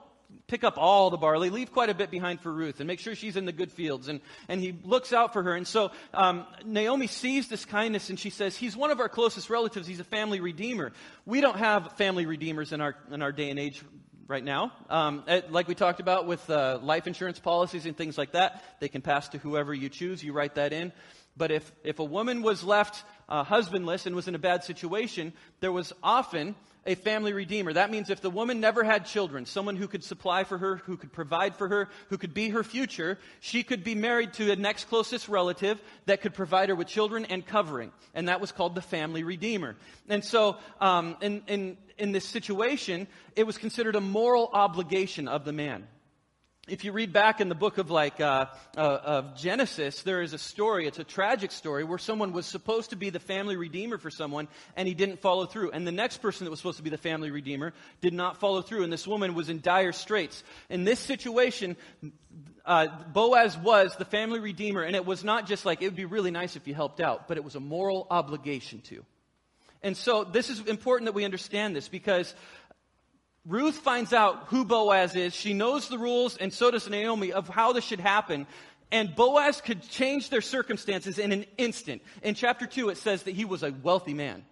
pick 0.47 0.65
up 0.65 0.79
all 0.79 1.11
the 1.11 1.17
barley, 1.17 1.51
leave 1.51 1.73
quite 1.73 1.91
a 1.91 1.95
bit 1.95 2.11
behind 2.11 2.41
for 2.41 2.53
Ruth, 2.53 2.81
and 2.81 2.87
make 2.87 3.01
sure 3.01 3.15
she's 3.15 3.37
in 3.37 3.45
the 3.45 3.53
good 3.53 3.71
fields. 3.71 4.09
And, 4.09 4.21
and 4.49 4.61
he 4.61 4.75
looks 4.85 5.13
out 5.13 5.33
for 5.33 5.43
her. 5.43 5.55
And 5.55 5.67
so 5.67 5.91
um, 6.13 6.47
Naomi 6.65 7.07
sees 7.07 7.49
this 7.49 7.65
kindness, 7.65 8.11
and 8.11 8.19
she 8.19 8.31
says, 8.31 8.57
He's 8.57 8.77
one 8.77 8.91
of 8.91 9.01
our 9.01 9.09
closest 9.09 9.51
relatives. 9.51 9.87
He's 9.87 10.01
a 10.01 10.05
family 10.05 10.41
redeemer. 10.41 10.93
We 11.27 11.41
don't 11.41 11.59
have 11.59 11.93
family 11.97 12.27
redeemers 12.27 12.73
in 12.73 12.81
our, 12.81 12.97
in 13.11 13.23
our 13.23 13.33
day 13.33 13.51
and 13.51 13.59
age 13.59 13.83
right 14.27 14.45
now. 14.45 14.73
Um, 14.91 15.25
eh, 15.27 15.43
like 15.51 15.69
we 15.69 15.75
talked 15.75 16.01
about 16.01 16.27
with 16.27 16.49
uh, 16.51 16.79
life 16.83 17.07
insurance 17.07 17.39
policies 17.39 17.87
and 17.87 17.97
things 17.97 18.19
like 18.19 18.33
that, 18.33 18.63
they 18.81 18.89
can 18.89 19.03
pass 19.03 19.29
to 19.31 19.39
whoever 19.39 19.73
you 19.73 19.89
choose. 19.89 20.23
You 20.23 20.33
write 20.33 20.57
that 20.57 20.73
in. 20.73 20.93
But 21.37 21.51
if, 21.51 21.73
if 21.85 21.99
a 22.01 22.05
woman 22.05 22.43
was 22.43 22.65
left 22.65 23.05
uh, 23.29 23.45
husbandless 23.45 24.07
and 24.07 24.15
was 24.17 24.29
in 24.29 24.35
a 24.35 24.39
bad 24.39 24.65
situation, 24.65 25.33
there 25.61 25.73
was 25.73 25.93
often 26.03 26.55
a 26.87 26.95
family 26.95 27.35
redeemer. 27.35 27.73
That 27.73 27.91
means 27.91 28.09
if 28.09 28.23
the 28.23 28.31
woman 28.31 28.61
never 28.61 28.83
had 28.83 29.05
children, 29.05 29.45
someone 29.45 29.77
who 29.77 29.87
could 29.87 30.03
supply 30.03 30.45
for 30.45 30.57
her, 30.57 30.77
who 30.77 30.97
could 30.97 31.13
provide 31.13 31.55
for 31.55 31.69
her, 31.69 31.89
who 32.09 32.17
could 32.17 32.33
be 32.33 32.49
her 32.49 32.65
future, 32.65 33.19
she 33.41 33.63
could 33.63 33.85
be 33.85 33.95
married 33.95 34.33
to 34.35 34.51
a 34.51 34.57
next 34.57 34.85
closest 34.89 35.29
relative 35.29 35.81
that 36.07 36.23
could 36.23 36.33
provide 36.33 36.71
her 36.71 36.75
with 36.75 36.89
children 36.89 37.27
and 37.27 37.45
covering. 37.45 37.93
And 38.15 38.29
that 38.29 38.41
was 38.41 38.53
called 38.53 38.75
the 38.75 38.81
family 38.81 39.23
redeemer. 39.23 39.77
And 40.09 40.25
so, 40.25 40.57
um, 40.81 41.17
in, 41.21 41.43
in, 41.47 41.77
in 41.99 42.13
this 42.13 42.25
situation, 42.25 43.07
it 43.37 43.47
was 43.47 43.59
considered 43.59 43.95
a 43.95 44.01
moral 44.01 44.49
obligation 44.53 45.29
of 45.29 45.45
the 45.45 45.53
man 45.53 45.87
if 46.69 46.85
you 46.85 46.93
read 46.93 47.13
back 47.13 47.41
in 47.41 47.49
the 47.49 47.55
book 47.55 47.79
of 47.79 47.91
like 47.91 48.21
uh, 48.21 48.47
uh, 48.77 48.81
of 48.81 49.37
Genesis, 49.37 50.03
there 50.03 50.23
is 50.23 50.33
a 50.33 50.39
story. 50.39 50.87
It's 50.87 50.99
a 50.99 51.05
tragic 51.05 51.51
story 51.51 51.85
where 51.85 51.99
someone 51.99 52.33
was 52.33 52.47
supposed 52.47 52.91
to 52.91 52.97
be 52.97 53.11
the 53.11 53.21
family 53.21 53.57
redeemer 53.57 53.99
for 53.99 54.11
someone, 54.11 54.49
and 54.77 54.87
he 54.87 54.95
didn't 54.95 55.21
follow 55.21 55.47
through. 55.47 55.71
And 55.73 55.87
the 55.87 55.93
next 55.93 56.19
person 56.19 56.45
that 56.45 56.51
was 56.51 56.61
supposed 56.61 56.77
to 56.79 56.83
be 56.83 56.91
the 56.91 56.99
family 56.99 57.31
redeemer 57.31 57.73
did 58.01 58.13
not 58.13 58.39
follow 58.39 58.63
through, 58.63 58.85
and 58.85 58.93
this 58.93 59.07
woman 59.07 59.35
was 59.35 59.49
in 59.49 59.61
dire 59.61 59.93
straits. 59.93 60.45
In 60.69 60.85
this 60.85 61.01
situation, 61.01 61.77
uh, 62.65 62.87
Boaz 63.13 63.57
was 63.57 63.97
the 63.97 64.05
family 64.05 64.41
redeemer, 64.41 64.83
and 64.83 64.95
it 64.95 65.07
was 65.07 65.25
not 65.25 65.47
just 65.47 65.65
like 65.65 65.83
it 65.83 65.87
would 65.87 65.97
be 65.97 66.05
really 66.05 66.31
nice 66.31 66.57
if 66.57 66.69
you 66.69 66.75
helped 66.75 67.01
out, 67.01 67.29
but 67.29 67.37
it 67.37 67.45
was 67.45 67.55
a 67.55 67.61
moral 67.61 68.07
obligation 68.11 68.81
to. 68.83 69.05
And 69.83 69.97
so 69.97 70.25
this 70.25 70.51
is 70.51 70.61
important 70.67 71.07
that 71.07 71.15
we 71.15 71.25
understand 71.25 71.75
this 71.75 71.89
because 71.89 72.35
Ruth 73.49 73.79
finds 73.79 74.13
out 74.13 74.45
who 74.49 74.67
Boaz 74.67 75.17
is. 75.17 75.35
She 75.35 75.55
knows 75.55 75.89
the 75.89 75.97
rules, 75.97 76.37
and 76.37 76.53
so 76.53 76.71
does 76.71 76.89
Naomi, 76.89 77.33
of 77.33 77.49
how 77.49 77.73
this 77.73 77.83
should 77.83 77.99
happen. 77.99 78.47
And 78.93 79.17
Boaz 79.17 79.63
could 79.63 79.83
change 79.89 80.29
their 80.29 80.43
circumstances 80.43 81.19
in 81.19 81.33
an 81.33 81.47
instant. 81.57 82.03
In 82.23 82.35
chapter 82.35 82.67
2, 82.67 82.91
it 82.91 82.99
says 82.99 83.23
that 83.23 83.35
he 83.35 83.47
was 83.47 83.63
a 83.63 83.73
wealthy 83.73 84.13
man. 84.13 84.45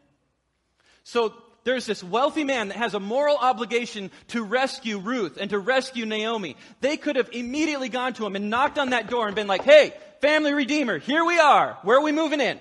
So 1.05 1.35
there's 1.65 1.85
this 1.85 2.03
wealthy 2.03 2.45
man 2.45 2.69
that 2.69 2.79
has 2.79 2.95
a 2.95 3.01
moral 3.01 3.37
obligation 3.37 4.11
to 4.29 4.43
rescue 4.43 4.99
Ruth 4.99 5.37
and 5.39 5.51
to 5.51 5.59
rescue 5.59 6.07
Naomi. 6.07 6.57
They 6.81 6.97
could 6.97 7.17
have 7.17 7.29
immediately 7.33 7.91
gone 7.91 8.15
to 8.15 8.25
him 8.25 8.35
and 8.35 8.49
knocked 8.49 8.79
on 8.79 8.91
that 8.91 9.11
door 9.11 9.27
and 9.27 9.37
been 9.37 9.47
like, 9.47 9.63
hey, 9.63 9.93
family 10.23 10.55
redeemer, 10.55 10.99
here 10.99 11.25
we 11.25 11.39
are. 11.39 11.77
Where 11.83 11.99
are 11.99 12.03
we 12.03 12.13
moving 12.13 12.41
in? 12.41 12.59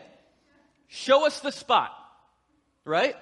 Show 0.88 1.26
us 1.26 1.40
the 1.40 1.52
spot. 1.52 1.92
Right? 2.84 3.16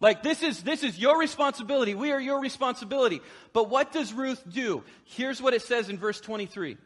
Like 0.00 0.22
this 0.22 0.42
is, 0.42 0.62
this 0.62 0.82
is 0.82 0.98
your 0.98 1.18
responsibility. 1.18 1.94
We 1.94 2.12
are 2.12 2.20
your 2.20 2.40
responsibility. 2.40 3.20
But 3.52 3.68
what 3.68 3.92
does 3.92 4.12
Ruth 4.12 4.42
do? 4.50 4.82
Here's 5.04 5.42
what 5.42 5.52
it 5.52 5.62
says 5.62 5.90
in 5.90 5.98
verse 5.98 6.20
23. 6.20 6.78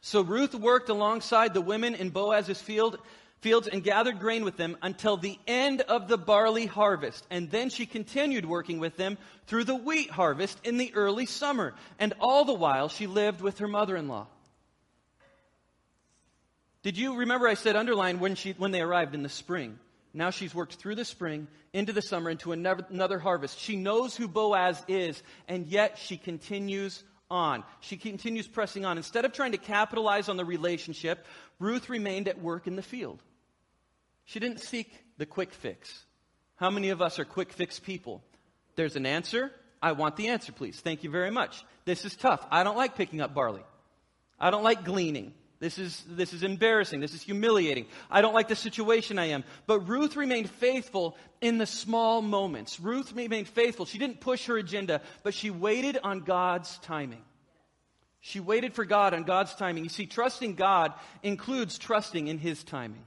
So 0.00 0.22
Ruth 0.22 0.54
worked 0.54 0.88
alongside 0.88 1.52
the 1.52 1.60
women 1.60 1.94
in 1.94 2.10
Boaz's 2.10 2.60
field 2.60 2.98
fields 3.40 3.68
and 3.68 3.84
gathered 3.84 4.18
grain 4.18 4.44
with 4.44 4.56
them 4.56 4.76
until 4.82 5.16
the 5.16 5.38
end 5.46 5.82
of 5.82 6.08
the 6.08 6.18
barley 6.18 6.66
harvest. 6.66 7.24
And 7.30 7.50
then 7.50 7.70
she 7.70 7.86
continued 7.86 8.44
working 8.44 8.78
with 8.78 8.96
them 8.96 9.18
through 9.46 9.64
the 9.64 9.76
wheat 9.76 10.10
harvest 10.10 10.58
in 10.64 10.76
the 10.76 10.92
early 10.94 11.26
summer. 11.26 11.74
And 11.98 12.14
all 12.18 12.44
the 12.44 12.54
while 12.54 12.88
she 12.88 13.06
lived 13.06 13.40
with 13.40 13.58
her 13.58 13.68
mother 13.68 13.96
in 13.96 14.08
law. 14.08 14.26
Did 16.82 16.96
you 16.96 17.16
remember 17.16 17.46
I 17.46 17.54
said 17.54 17.76
underline 17.76 18.18
when, 18.18 18.34
she, 18.34 18.52
when 18.52 18.70
they 18.70 18.80
arrived 18.80 19.14
in 19.14 19.22
the 19.22 19.28
spring? 19.28 19.78
Now 20.14 20.30
she's 20.30 20.54
worked 20.54 20.74
through 20.74 20.94
the 20.94 21.04
spring, 21.04 21.48
into 21.72 21.92
the 21.92 22.02
summer, 22.02 22.30
into 22.30 22.52
another, 22.52 23.18
harvest. 23.18 23.58
She 23.58 23.76
knows 23.76 24.16
who 24.16 24.26
Boaz 24.26 24.82
is, 24.88 25.22
and 25.46 25.66
yet 25.66 25.98
she 25.98 26.16
continues 26.16 27.02
on. 27.30 27.62
She 27.80 27.96
continues 27.96 28.48
pressing 28.48 28.84
on. 28.84 28.96
Instead 28.96 29.24
of 29.24 29.32
trying 29.32 29.52
to 29.52 29.58
capitalize 29.58 30.28
on 30.28 30.36
the 30.36 30.44
relationship, 30.44 31.26
Ruth 31.58 31.88
remained 31.88 32.28
at 32.28 32.40
work 32.40 32.66
in 32.66 32.76
the 32.76 32.82
field. 32.82 33.22
She 34.24 34.40
didn't 34.40 34.60
seek 34.60 34.92
the 35.18 35.26
quick 35.26 35.52
fix. 35.52 36.04
How 36.56 36.70
many 36.70 36.88
of 36.90 37.00
us 37.02 37.18
are 37.18 37.24
quick 37.24 37.52
fix 37.52 37.78
people? 37.78 38.22
There's 38.76 38.96
an 38.96 39.06
answer. 39.06 39.52
I 39.80 39.92
want 39.92 40.16
the 40.16 40.28
answer, 40.28 40.52
please. 40.52 40.80
Thank 40.80 41.04
you 41.04 41.10
very 41.10 41.30
much. 41.30 41.64
This 41.84 42.04
is 42.04 42.16
tough. 42.16 42.44
I 42.50 42.64
don't 42.64 42.76
like 42.76 42.96
picking 42.96 43.20
up 43.20 43.34
barley. 43.34 43.62
I 44.40 44.50
don't 44.50 44.64
like 44.64 44.84
gleaning. 44.84 45.34
This 45.60 45.78
is, 45.78 46.04
this 46.08 46.32
is 46.32 46.44
embarrassing. 46.44 47.00
This 47.00 47.14
is 47.14 47.22
humiliating. 47.22 47.86
I 48.10 48.20
don't 48.20 48.34
like 48.34 48.46
the 48.46 48.54
situation 48.54 49.18
I 49.18 49.26
am. 49.26 49.42
But 49.66 49.80
Ruth 49.80 50.14
remained 50.14 50.48
faithful 50.48 51.16
in 51.40 51.58
the 51.58 51.66
small 51.66 52.22
moments. 52.22 52.78
Ruth 52.78 53.12
remained 53.12 53.48
faithful. 53.48 53.84
She 53.84 53.98
didn't 53.98 54.20
push 54.20 54.46
her 54.46 54.56
agenda, 54.56 55.00
but 55.24 55.34
she 55.34 55.50
waited 55.50 55.98
on 56.02 56.20
God's 56.20 56.78
timing. 56.78 57.22
She 58.20 58.40
waited 58.40 58.74
for 58.74 58.84
God 58.84 59.14
on 59.14 59.24
God's 59.24 59.54
timing. 59.54 59.84
You 59.84 59.90
see, 59.90 60.06
trusting 60.06 60.54
God 60.54 60.92
includes 61.22 61.78
trusting 61.78 62.28
in 62.28 62.38
His 62.38 62.62
timing. 62.62 63.04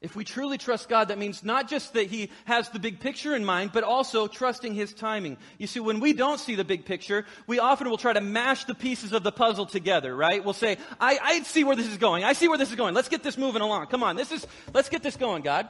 If 0.00 0.14
we 0.14 0.24
truly 0.24 0.58
trust 0.58 0.88
God, 0.88 1.08
that 1.08 1.18
means 1.18 1.42
not 1.42 1.68
just 1.68 1.94
that 1.94 2.06
He 2.06 2.30
has 2.44 2.68
the 2.68 2.78
big 2.78 3.00
picture 3.00 3.34
in 3.34 3.44
mind, 3.44 3.72
but 3.72 3.82
also 3.82 4.28
trusting 4.28 4.72
His 4.74 4.92
timing. 4.92 5.38
You 5.58 5.66
see, 5.66 5.80
when 5.80 5.98
we 5.98 6.12
don't 6.12 6.38
see 6.38 6.54
the 6.54 6.64
big 6.64 6.84
picture, 6.84 7.26
we 7.48 7.58
often 7.58 7.90
will 7.90 7.98
try 7.98 8.12
to 8.12 8.20
mash 8.20 8.64
the 8.64 8.76
pieces 8.76 9.12
of 9.12 9.24
the 9.24 9.32
puzzle 9.32 9.66
together, 9.66 10.14
right? 10.14 10.44
We'll 10.44 10.54
say, 10.54 10.78
I, 11.00 11.18
I 11.20 11.42
see 11.42 11.64
where 11.64 11.74
this 11.74 11.88
is 11.88 11.96
going. 11.96 12.22
I 12.22 12.34
see 12.34 12.46
where 12.46 12.58
this 12.58 12.70
is 12.70 12.76
going. 12.76 12.94
Let's 12.94 13.08
get 13.08 13.24
this 13.24 13.36
moving 13.36 13.60
along. 13.60 13.88
Come 13.88 14.04
on, 14.04 14.14
this 14.14 14.30
is, 14.30 14.46
let's 14.72 14.88
get 14.88 15.02
this 15.02 15.16
going, 15.16 15.42
God. 15.42 15.68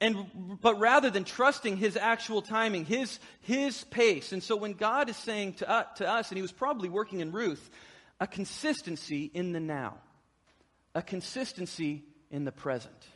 And, 0.00 0.24
but 0.62 0.80
rather 0.80 1.10
than 1.10 1.24
trusting 1.24 1.76
His 1.76 1.98
actual 1.98 2.40
timing, 2.40 2.86
His, 2.86 3.18
His 3.42 3.84
pace. 3.84 4.32
And 4.32 4.42
so 4.42 4.56
when 4.56 4.72
God 4.72 5.10
is 5.10 5.16
saying 5.18 5.54
to, 5.54 5.68
uh, 5.68 5.82
to 5.96 6.08
us, 6.08 6.30
and 6.30 6.38
He 6.38 6.42
was 6.42 6.52
probably 6.52 6.88
working 6.88 7.20
in 7.20 7.32
Ruth, 7.32 7.68
a 8.18 8.26
consistency 8.26 9.30
in 9.34 9.52
the 9.52 9.60
now. 9.60 9.98
A 10.94 11.02
consistency 11.02 12.04
in 12.30 12.44
the 12.44 12.52
present. 12.52 13.06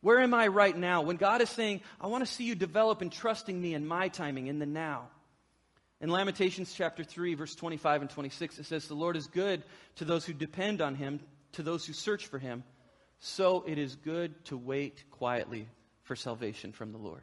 Where 0.00 0.20
am 0.20 0.32
I 0.32 0.46
right 0.46 0.76
now? 0.76 1.02
When 1.02 1.16
God 1.16 1.40
is 1.40 1.50
saying, 1.50 1.80
I 2.00 2.06
want 2.06 2.24
to 2.24 2.32
see 2.32 2.44
you 2.44 2.54
develop 2.54 3.02
in 3.02 3.10
trusting 3.10 3.60
me 3.60 3.74
in 3.74 3.86
my 3.86 4.08
timing, 4.08 4.46
in 4.46 4.58
the 4.58 4.66
now. 4.66 5.08
In 6.00 6.10
Lamentations 6.10 6.72
chapter 6.72 7.02
3, 7.02 7.34
verse 7.34 7.56
25 7.56 8.02
and 8.02 8.10
26, 8.10 8.60
it 8.60 8.66
says, 8.66 8.86
The 8.86 8.94
Lord 8.94 9.16
is 9.16 9.26
good 9.26 9.64
to 9.96 10.04
those 10.04 10.24
who 10.24 10.32
depend 10.32 10.80
on 10.80 10.94
him, 10.94 11.18
to 11.52 11.64
those 11.64 11.84
who 11.84 11.92
search 11.92 12.26
for 12.26 12.38
him. 12.38 12.62
So 13.18 13.64
it 13.66 13.78
is 13.78 13.96
good 13.96 14.44
to 14.46 14.56
wait 14.56 15.02
quietly 15.10 15.66
for 16.04 16.14
salvation 16.14 16.72
from 16.72 16.92
the 16.92 16.98
Lord. 16.98 17.22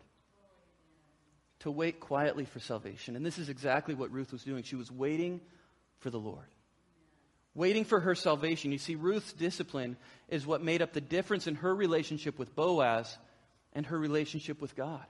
To 1.59 1.71
wait 1.71 2.01
quietly 2.01 2.43
for 2.43 2.59
salvation. 2.59 3.15
And 3.15 3.25
this 3.25 3.37
is 3.37 3.47
exactly 3.47 3.95
what 3.95 4.11
Ruth 4.11 4.33
was 4.33 4.43
doing. 4.43 4.63
She 4.63 4.75
was 4.75 4.91
waiting 4.91 5.39
for 5.99 6.09
the 6.09 6.19
Lord 6.19 6.45
waiting 7.55 7.85
for 7.85 8.01
her 8.01 8.13
salvation. 8.13 8.71
You 8.71 8.77
see, 8.77 8.95
Ruth's 8.95 9.33
discipline 9.33 9.97
is 10.29 10.45
what 10.45 10.61
made 10.61 10.81
up 10.81 10.93
the 10.93 11.01
difference 11.01 11.47
in 11.47 11.55
her 11.55 11.73
relationship 11.73 12.37
with 12.37 12.55
Boaz 12.55 13.17
and 13.73 13.85
her 13.87 13.97
relationship 13.97 14.61
with 14.61 14.75
God 14.75 15.05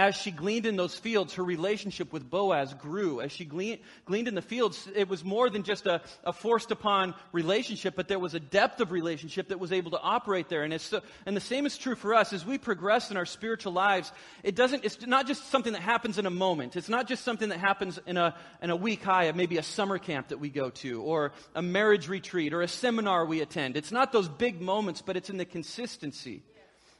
as 0.00 0.16
she 0.16 0.30
gleaned 0.30 0.64
in 0.64 0.76
those 0.76 0.94
fields, 0.94 1.34
her 1.34 1.44
relationship 1.44 2.10
with 2.10 2.30
Boaz 2.30 2.72
grew. 2.72 3.20
As 3.20 3.30
she 3.32 3.44
gleaned, 3.44 3.80
gleaned 4.06 4.28
in 4.28 4.34
the 4.34 4.40
fields, 4.40 4.88
it 4.94 5.10
was 5.10 5.22
more 5.22 5.50
than 5.50 5.62
just 5.62 5.84
a, 5.84 6.00
a, 6.24 6.32
forced 6.32 6.70
upon 6.70 7.14
relationship, 7.32 7.96
but 7.96 8.08
there 8.08 8.18
was 8.18 8.32
a 8.32 8.40
depth 8.40 8.80
of 8.80 8.92
relationship 8.92 9.48
that 9.48 9.60
was 9.60 9.72
able 9.72 9.90
to 9.90 10.00
operate 10.00 10.48
there. 10.48 10.62
And, 10.62 10.72
it's, 10.72 10.94
and 11.26 11.36
the 11.36 11.40
same 11.40 11.66
is 11.66 11.76
true 11.76 11.94
for 11.94 12.14
us. 12.14 12.32
As 12.32 12.46
we 12.46 12.56
progress 12.56 13.10
in 13.10 13.18
our 13.18 13.26
spiritual 13.26 13.74
lives, 13.74 14.10
it 14.42 14.56
doesn't, 14.56 14.86
it's 14.86 15.06
not 15.06 15.26
just 15.26 15.50
something 15.50 15.74
that 15.74 15.82
happens 15.82 16.16
in 16.16 16.24
a 16.24 16.30
moment. 16.30 16.76
It's 16.76 16.88
not 16.88 17.06
just 17.06 17.22
something 17.22 17.50
that 17.50 17.60
happens 17.60 18.00
in 18.06 18.16
a, 18.16 18.34
in 18.62 18.70
a 18.70 18.76
week 18.76 19.02
high 19.02 19.24
of 19.24 19.36
maybe 19.36 19.58
a 19.58 19.62
summer 19.62 19.98
camp 19.98 20.28
that 20.28 20.40
we 20.40 20.48
go 20.48 20.70
to, 20.70 21.02
or 21.02 21.32
a 21.54 21.60
marriage 21.60 22.08
retreat, 22.08 22.54
or 22.54 22.62
a 22.62 22.68
seminar 22.68 23.26
we 23.26 23.42
attend. 23.42 23.76
It's 23.76 23.92
not 23.92 24.12
those 24.12 24.30
big 24.30 24.62
moments, 24.62 25.02
but 25.02 25.18
it's 25.18 25.28
in 25.28 25.36
the 25.36 25.44
consistency 25.44 26.42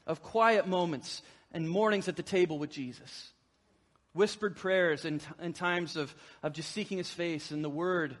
of 0.05 0.21
quiet 0.21 0.67
moments 0.67 1.23
and 1.53 1.69
mornings 1.69 2.07
at 2.07 2.15
the 2.15 2.23
table 2.23 2.57
with 2.57 2.69
Jesus. 2.69 3.31
Whispered 4.13 4.55
prayers 4.55 5.05
in, 5.05 5.21
in 5.41 5.53
times 5.53 5.95
of, 5.95 6.13
of 6.43 6.53
just 6.53 6.71
seeking 6.71 6.97
his 6.97 7.09
face 7.09 7.51
and 7.51 7.63
the 7.63 7.69
word, 7.69 8.15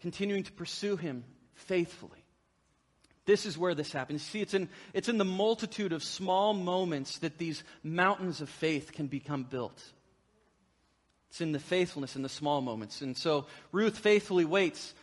continuing 0.00 0.42
to 0.44 0.52
pursue 0.52 0.96
him 0.96 1.24
faithfully. 1.54 2.24
This 3.26 3.44
is 3.44 3.58
where 3.58 3.74
this 3.74 3.92
happens. 3.92 4.22
See, 4.22 4.40
it's 4.40 4.54
in, 4.54 4.68
it's 4.94 5.08
in 5.08 5.18
the 5.18 5.24
multitude 5.24 5.92
of 5.92 6.02
small 6.02 6.54
moments 6.54 7.18
that 7.18 7.38
these 7.38 7.64
mountains 7.82 8.40
of 8.40 8.48
faith 8.48 8.92
can 8.92 9.08
become 9.08 9.42
built. 9.44 9.82
It's 11.30 11.40
in 11.40 11.52
the 11.52 11.58
faithfulness 11.58 12.16
in 12.16 12.22
the 12.22 12.28
small 12.28 12.60
moments. 12.60 13.02
And 13.02 13.16
so 13.16 13.46
Ruth 13.72 13.98
faithfully 13.98 14.44
waits 14.44 14.94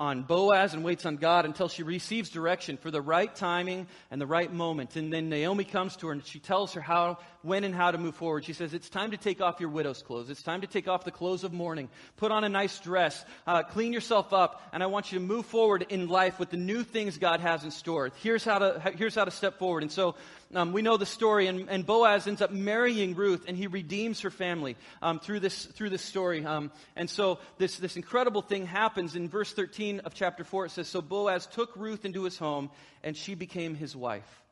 on 0.00 0.22
Boaz 0.22 0.74
and 0.74 0.84
waits 0.84 1.04
on 1.06 1.16
God 1.16 1.44
until 1.44 1.68
she 1.68 1.82
receives 1.82 2.30
direction 2.30 2.76
for 2.76 2.90
the 2.90 3.02
right 3.02 3.34
timing 3.34 3.88
and 4.10 4.20
the 4.20 4.26
right 4.26 4.52
moment. 4.52 4.94
And 4.96 5.12
then 5.12 5.28
Naomi 5.28 5.64
comes 5.64 5.96
to 5.96 6.06
her 6.06 6.12
and 6.12 6.24
she 6.24 6.38
tells 6.38 6.74
her 6.74 6.80
how, 6.80 7.18
when 7.42 7.64
and 7.64 7.74
how 7.74 7.90
to 7.90 7.98
move 7.98 8.14
forward. 8.14 8.44
She 8.44 8.52
says, 8.52 8.74
It's 8.74 8.88
time 8.88 9.12
to 9.12 9.16
take 9.16 9.40
off 9.40 9.60
your 9.60 9.68
widow's 9.68 10.02
clothes. 10.02 10.30
It's 10.30 10.42
time 10.42 10.62
to 10.62 10.66
take 10.66 10.88
off 10.88 11.04
the 11.04 11.10
clothes 11.10 11.44
of 11.44 11.52
mourning. 11.52 11.88
Put 12.16 12.32
on 12.32 12.44
a 12.44 12.48
nice 12.48 12.78
dress. 12.80 13.24
Uh, 13.46 13.62
clean 13.62 13.92
yourself 13.92 14.32
up. 14.32 14.62
And 14.72 14.82
I 14.82 14.86
want 14.86 15.12
you 15.12 15.18
to 15.18 15.24
move 15.24 15.46
forward 15.46 15.86
in 15.88 16.08
life 16.08 16.38
with 16.38 16.50
the 16.50 16.56
new 16.56 16.82
things 16.82 17.18
God 17.18 17.40
has 17.40 17.64
in 17.64 17.70
store. 17.70 18.10
Here's 18.22 18.44
how 18.44 18.58
to, 18.58 18.92
here's 18.96 19.14
how 19.14 19.24
to 19.24 19.30
step 19.30 19.58
forward. 19.58 19.82
And 19.82 19.92
so 19.92 20.14
um, 20.54 20.72
we 20.72 20.80
know 20.80 20.96
the 20.96 21.06
story, 21.06 21.46
and, 21.46 21.68
and, 21.68 21.84
Boaz 21.84 22.26
ends 22.26 22.40
up 22.40 22.50
marrying 22.50 23.14
Ruth, 23.14 23.44
and 23.46 23.56
he 23.56 23.66
redeems 23.66 24.20
her 24.20 24.30
family 24.30 24.76
um, 25.02 25.20
through, 25.20 25.40
this, 25.40 25.66
through 25.66 25.90
this 25.90 26.00
story. 26.00 26.42
Um, 26.42 26.72
and 26.96 27.10
so 27.10 27.38
this, 27.58 27.76
this 27.76 27.96
incredible 27.96 28.40
thing 28.40 28.64
happens 28.64 29.14
in 29.14 29.28
verse 29.28 29.52
13 29.52 30.00
of 30.00 30.14
chapter 30.14 30.44
4. 30.44 30.66
It 30.66 30.70
says, 30.70 30.88
So 30.88 31.02
Boaz 31.02 31.46
took 31.46 31.76
Ruth 31.76 32.06
into 32.06 32.24
his 32.24 32.38
home, 32.38 32.70
and 33.02 33.14
she 33.14 33.34
became 33.34 33.74
his 33.74 33.94
wife. 33.94 34.42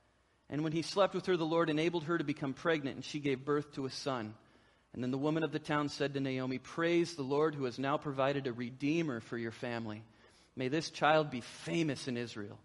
And 0.49 0.63
when 0.63 0.73
he 0.73 0.83
slept 0.83 1.15
with 1.15 1.27
her, 1.27 1.37
the 1.37 1.45
Lord 1.45 1.71
enabled 1.71 2.05
her 2.05 2.19
to 2.19 2.25
become 2.25 2.53
pregnant, 2.55 2.97
and 2.97 3.05
she 3.05 3.19
gave 3.19 3.45
birth 3.45 3.73
to 3.75 3.87
a 3.87 3.91
son. 3.91 4.35
And 4.93 5.03
then 5.03 5.11
the 5.11 5.19
woman 5.19 5.43
of 5.43 5.53
the 5.53 5.59
town 5.59 5.89
said 5.89 6.15
to 6.15 6.21
Naomi, 6.21 6.59
Praise 6.59 7.15
the 7.15 7.23
Lord 7.23 7.55
who 7.55 7.65
has 7.65 7.79
now 7.79 7.99
provided 7.99 8.47
a 8.47 8.53
redeemer 8.53 9.21
for 9.21 9.37
your 9.37 9.51
family. 9.51 10.03
May 10.55 10.69
this 10.69 10.91
child 10.91 11.31
be 11.31 11.41
famous 11.41 12.09
in 12.09 12.17
Israel. 12.17 12.59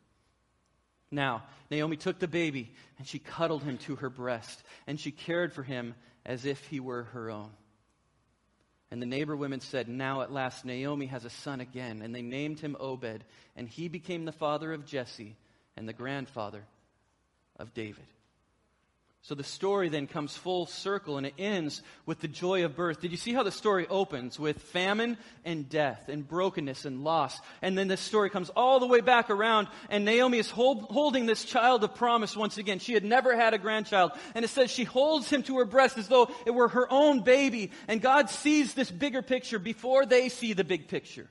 Now, 1.10 1.44
Naomi 1.70 1.98
took 1.98 2.20
the 2.20 2.28
baby 2.28 2.72
and 2.98 3.06
she 3.06 3.20
cuddled 3.20 3.64
him 3.64 3.78
to 3.80 3.98
her 3.98 4.10
breast, 4.10 4.64
and 4.88 5.00
she 5.00 5.12
cared 5.12 5.52
for 5.52 5.64
him 5.64 5.96
as 6.26 6.46
if 6.46 6.64
he 6.68 6.80
were 6.80 7.04
her 7.04 7.30
own. 7.30 7.50
And 8.92 9.02
the 9.02 9.08
neighbor 9.08 9.36
women 9.36 9.60
said, 9.60 9.90
Now 9.90 10.22
at 10.22 10.32
last 10.32 10.66
Naomi 10.66 11.08
has 11.08 11.26
a 11.26 11.30
son 11.30 11.62
again. 11.62 12.02
And 12.02 12.14
they 12.14 12.22
named 12.22 12.60
him 12.60 12.78
Obed, 12.80 13.24
and 13.56 13.68
he 13.68 13.88
became 13.88 14.26
the 14.26 14.32
father 14.32 14.72
of 14.72 14.86
Jesse 14.86 15.36
and 15.76 15.88
the 15.88 15.94
grandfather 15.94 16.64
of 17.62 17.74
David. 17.74 18.06
So 19.24 19.36
the 19.36 19.44
story 19.44 19.90
then 19.90 20.08
comes 20.08 20.36
full 20.36 20.66
circle 20.66 21.18
and 21.18 21.28
it 21.28 21.36
ends 21.38 21.84
with 22.08 22.22
the 22.22 22.28
joy 22.28 22.66
of 22.66 22.76
birth. 22.76 23.02
Did 23.02 23.12
you 23.12 23.18
see 23.18 23.34
how 23.34 23.44
the 23.44 23.52
story 23.52 23.86
opens 23.88 24.40
with 24.40 24.60
famine 24.60 25.16
and 25.46 25.70
death 25.70 26.10
and 26.10 26.28
brokenness 26.28 26.86
and 26.86 27.04
loss? 27.04 27.40
And 27.62 27.78
then 27.78 27.88
this 27.88 28.02
story 28.02 28.32
comes 28.32 28.50
all 28.50 28.80
the 28.80 28.88
way 28.88 29.00
back 29.00 29.30
around 29.30 29.68
and 29.92 30.06
Naomi 30.06 30.40
is 30.40 30.50
hold, 30.50 30.86
holding 30.86 31.28
this 31.28 31.46
child 31.46 31.84
of 31.84 31.94
promise 31.94 32.36
once 32.36 32.58
again. 32.58 32.80
She 32.80 32.94
had 32.94 33.06
never 33.06 33.36
had 33.36 33.54
a 33.54 33.60
grandchild. 33.60 34.14
And 34.34 34.44
it 34.44 34.48
says 34.48 34.72
she 34.72 34.86
holds 34.86 35.30
him 35.30 35.44
to 35.44 35.60
her 35.60 35.66
breast 35.66 36.00
as 36.00 36.08
though 36.08 36.32
it 36.48 36.52
were 36.52 36.70
her 36.70 36.92
own 36.92 37.22
baby. 37.22 37.70
And 37.88 38.02
God 38.02 38.32
sees 38.32 38.74
this 38.74 38.90
bigger 38.90 39.22
picture 39.22 39.60
before 39.60 40.08
they 40.08 40.30
see 40.30 40.54
the 40.54 40.64
big 40.64 40.88
picture 40.88 41.30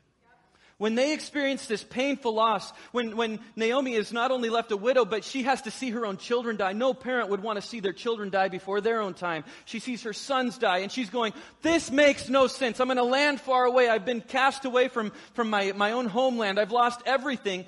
when 0.81 0.95
they 0.95 1.13
experience 1.13 1.67
this 1.67 1.85
painful 1.85 2.33
loss, 2.33 2.73
when, 2.91 3.15
when 3.15 3.39
Naomi 3.55 3.93
is 3.93 4.15
not 4.15 4.31
only 4.31 4.49
left 4.49 4.73
a 4.73 4.79
widow, 4.79 5.05
but 5.05 5.25
she 5.25 5.43
has 5.43 5.61
to 5.63 5.71
see 5.71 5.91
her 5.91 6.07
own 6.07 6.17
children 6.17 6.57
die. 6.57 6.73
No 6.73 6.95
parent 6.95 7.29
would 7.29 7.43
want 7.43 7.61
to 7.61 7.63
see 7.63 7.81
their 7.81 7.93
children 7.93 8.31
die 8.31 8.49
before 8.49 8.81
their 8.81 9.03
own 9.03 9.13
time. 9.13 9.45
She 9.67 9.79
sees 9.79 10.05
her 10.05 10.15
sons 10.15 10.57
die, 10.57 10.79
and 10.79 10.91
she's 10.91 11.11
going, 11.11 11.35
This 11.61 11.91
makes 11.91 12.31
no 12.31 12.47
sense. 12.47 12.81
I'm 12.81 12.91
in 12.91 12.97
a 12.97 13.05
land 13.05 13.43
far 13.43 13.67
away. 13.67 13.91
I've 13.91 14.07
been 14.07 14.23
cast 14.23 14.65
away 14.65 14.89
from, 14.89 15.13
from 15.35 15.51
my, 15.51 15.73
my 15.73 15.93
own 15.93 16.07
homeland. 16.07 16.59
I've 16.59 16.73
lost 16.73 17.03
everything. 17.05 17.67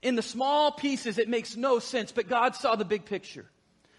In 0.00 0.16
the 0.16 0.22
small 0.22 0.72
pieces, 0.72 1.18
it 1.18 1.28
makes 1.28 1.58
no 1.58 1.78
sense, 1.78 2.10
but 2.10 2.26
God 2.26 2.56
saw 2.56 2.74
the 2.74 2.86
big 2.86 3.04
picture. 3.04 3.44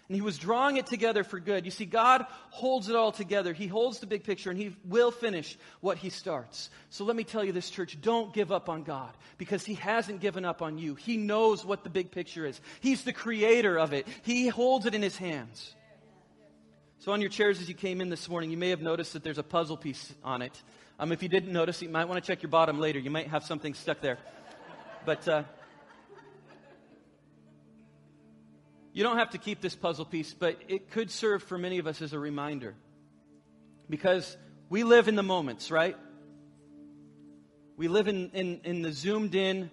And 0.08 0.14
he 0.14 0.22
was 0.22 0.38
drawing 0.38 0.78
it 0.78 0.86
together 0.86 1.22
for 1.22 1.38
good. 1.38 1.66
You 1.66 1.70
see, 1.70 1.84
God 1.84 2.24
holds 2.48 2.88
it 2.88 2.96
all 2.96 3.12
together. 3.12 3.52
He 3.52 3.66
holds 3.66 3.98
the 3.98 4.06
big 4.06 4.24
picture 4.24 4.48
and 4.48 4.58
he 4.58 4.74
will 4.84 5.10
finish 5.10 5.58
what 5.80 5.98
he 5.98 6.08
starts. 6.08 6.70
So 6.88 7.04
let 7.04 7.14
me 7.14 7.24
tell 7.24 7.44
you 7.44 7.52
this, 7.52 7.68
church, 7.68 8.00
don't 8.00 8.32
give 8.32 8.50
up 8.50 8.70
on 8.70 8.84
God 8.84 9.14
because 9.36 9.66
he 9.66 9.74
hasn't 9.74 10.20
given 10.20 10.46
up 10.46 10.62
on 10.62 10.78
you. 10.78 10.94
He 10.94 11.18
knows 11.18 11.62
what 11.62 11.84
the 11.84 11.90
big 11.90 12.10
picture 12.10 12.46
is. 12.46 12.58
He's 12.80 13.04
the 13.04 13.12
creator 13.12 13.78
of 13.78 13.92
it. 13.92 14.08
He 14.22 14.48
holds 14.48 14.86
it 14.86 14.94
in 14.94 15.02
his 15.02 15.16
hands. 15.16 15.74
So 17.00 17.12
on 17.12 17.20
your 17.20 17.30
chairs 17.30 17.60
as 17.60 17.68
you 17.68 17.74
came 17.74 18.00
in 18.00 18.08
this 18.08 18.30
morning, 18.30 18.50
you 18.50 18.56
may 18.56 18.70
have 18.70 18.80
noticed 18.80 19.12
that 19.12 19.22
there's 19.22 19.38
a 19.38 19.42
puzzle 19.42 19.76
piece 19.76 20.14
on 20.24 20.40
it. 20.40 20.62
Um, 20.98 21.12
if 21.12 21.22
you 21.22 21.28
didn't 21.28 21.52
notice, 21.52 21.82
you 21.82 21.90
might 21.90 22.06
want 22.06 22.22
to 22.22 22.26
check 22.26 22.42
your 22.42 22.50
bottom 22.50 22.80
later. 22.80 22.98
You 22.98 23.10
might 23.10 23.28
have 23.28 23.44
something 23.44 23.74
stuck 23.74 24.00
there. 24.00 24.18
But, 25.04 25.28
uh, 25.28 25.42
You 28.98 29.04
don't 29.04 29.18
have 29.18 29.30
to 29.30 29.38
keep 29.38 29.60
this 29.60 29.76
puzzle 29.76 30.04
piece, 30.04 30.34
but 30.34 30.56
it 30.66 30.90
could 30.90 31.12
serve 31.12 31.44
for 31.44 31.56
many 31.56 31.78
of 31.78 31.86
us 31.86 32.02
as 32.02 32.14
a 32.14 32.18
reminder. 32.18 32.74
Because 33.88 34.36
we 34.70 34.82
live 34.82 35.06
in 35.06 35.14
the 35.14 35.22
moments, 35.22 35.70
right? 35.70 35.96
We 37.76 37.86
live 37.86 38.08
in, 38.08 38.30
in, 38.30 38.60
in 38.64 38.82
the 38.82 38.90
zoomed 38.90 39.36
in 39.36 39.70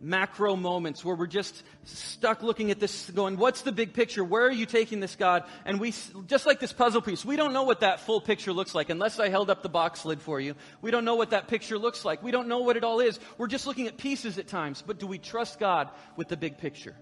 macro 0.00 0.56
moments 0.56 1.04
where 1.04 1.14
we're 1.14 1.28
just 1.28 1.62
stuck 1.84 2.42
looking 2.42 2.72
at 2.72 2.80
this 2.80 3.08
going 3.10 3.36
what's 3.36 3.62
the 3.62 3.70
big 3.70 3.94
picture? 3.94 4.24
Where 4.24 4.42
are 4.42 4.50
you 4.50 4.66
taking 4.66 4.98
this 4.98 5.14
god? 5.14 5.44
And 5.64 5.78
we 5.78 5.94
just 6.26 6.44
like 6.44 6.58
this 6.58 6.72
puzzle 6.72 7.00
piece 7.00 7.24
we 7.24 7.36
don't 7.36 7.52
know 7.52 7.62
what 7.62 7.80
that 7.80 8.00
full 8.00 8.20
picture 8.20 8.52
looks 8.52 8.74
like 8.74 8.90
unless 8.90 9.20
i 9.20 9.28
held 9.28 9.48
up 9.48 9.62
the 9.62 9.68
box 9.68 10.04
lid 10.04 10.20
for 10.20 10.40
you. 10.40 10.56
We 10.82 10.90
don't 10.90 11.04
know 11.04 11.14
what 11.14 11.30
that 11.30 11.46
picture 11.46 11.78
looks 11.78 12.04
like. 12.04 12.20
We 12.20 12.32
don't 12.32 12.48
know 12.48 12.58
what 12.58 12.76
it 12.76 12.82
all 12.82 12.98
is. 12.98 13.20
We're 13.38 13.46
just 13.46 13.68
looking 13.68 13.86
at 13.86 13.96
pieces 13.96 14.38
at 14.38 14.48
times. 14.48 14.82
But 14.84 14.98
do 14.98 15.06
we 15.06 15.18
trust 15.18 15.60
god 15.60 15.88
with 16.16 16.26
the 16.26 16.36
big 16.36 16.58
picture 16.58 16.96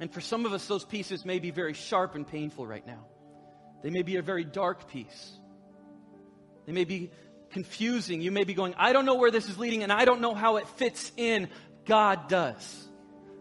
and 0.00 0.12
for 0.12 0.20
some 0.20 0.46
of 0.46 0.52
us, 0.52 0.66
those 0.66 0.84
pieces 0.84 1.24
may 1.24 1.38
be 1.38 1.50
very 1.50 1.74
sharp 1.74 2.14
and 2.14 2.26
painful 2.26 2.66
right 2.66 2.86
now. 2.86 3.06
They 3.82 3.90
may 3.90 4.02
be 4.02 4.16
a 4.16 4.22
very 4.22 4.44
dark 4.44 4.88
piece. 4.88 5.32
They 6.66 6.72
may 6.72 6.84
be 6.84 7.10
confusing. 7.50 8.20
You 8.20 8.30
may 8.30 8.44
be 8.44 8.54
going, 8.54 8.74
I 8.78 8.92
don't 8.92 9.04
know 9.04 9.16
where 9.16 9.30
this 9.30 9.48
is 9.48 9.58
leading 9.58 9.82
and 9.82 9.92
I 9.92 10.04
don't 10.04 10.20
know 10.20 10.34
how 10.34 10.56
it 10.56 10.68
fits 10.68 11.12
in. 11.16 11.48
God 11.84 12.28
does. 12.28 12.88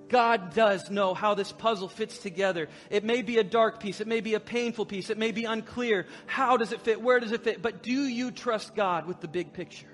God 0.09 0.53
does 0.53 0.89
know 0.89 1.13
how 1.13 1.35
this 1.35 1.51
puzzle 1.51 1.87
fits 1.87 2.17
together. 2.17 2.67
It 2.89 3.05
may 3.05 3.21
be 3.21 3.37
a 3.37 3.43
dark 3.43 3.79
piece. 3.79 4.01
It 4.01 4.07
may 4.07 4.19
be 4.19 4.33
a 4.33 4.41
painful 4.41 4.85
piece. 4.85 5.09
It 5.09 5.17
may 5.17 5.31
be 5.31 5.45
unclear. 5.45 6.05
How 6.25 6.57
does 6.57 6.73
it 6.73 6.81
fit? 6.81 7.01
Where 7.01 7.19
does 7.19 7.31
it 7.31 7.43
fit? 7.43 7.61
But 7.61 7.81
do 7.81 7.93
you 7.93 8.31
trust 8.31 8.75
God 8.75 9.07
with 9.07 9.21
the 9.21 9.29
big 9.29 9.53
picture? 9.53 9.87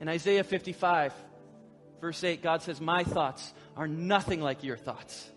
In 0.00 0.08
Isaiah 0.08 0.44
55, 0.44 1.12
verse 2.00 2.24
8, 2.24 2.42
God 2.42 2.62
says, 2.62 2.80
My 2.80 3.04
thoughts 3.04 3.52
are 3.76 3.86
nothing 3.86 4.40
like 4.40 4.64
your 4.64 4.78
thoughts 4.78 5.30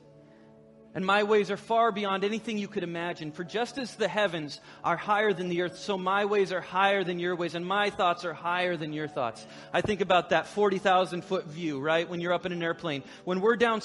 and 0.95 1.06
my 1.06 1.23
ways 1.23 1.52
are 1.52 1.58
far 1.58 1.91
beyond 1.91 2.23
anything 2.23 2.58
you 2.58 2.67
could 2.67 2.84
imagine. 2.84 3.32
For 3.32 3.43
just 3.43 3.78
as 3.78 3.95
the 3.95 4.08
heavens 4.08 4.60
are 4.84 4.97
higher 4.97 5.34
than 5.34 5.50
the 5.50 5.62
earth, 5.62 5.78
so 5.78 5.97
my 5.97 6.26
ways 6.26 6.52
are 6.52 6.62
higher 6.62 7.04
than 7.04 7.19
your 7.19 7.36
ways, 7.36 7.56
and 7.56 7.65
my 7.65 7.89
thoughts 7.89 8.26
are 8.26 8.34
higher 8.34 8.76
than 8.78 8.93
your 8.93 9.08
thoughts. 9.08 9.45
I 9.71 9.82
think 9.82 10.02
about 10.02 10.30
that 10.30 10.47
40,000 10.47 11.23
foot 11.23 11.45
view, 11.45 11.80
right? 11.80 12.10
When 12.10 12.19
you're 12.19 12.34
up 12.34 12.45
in 12.45 12.52
an 12.52 12.63
airplane. 12.63 13.04
When 13.26 13.41
we're 13.41 13.58
down 13.58 13.82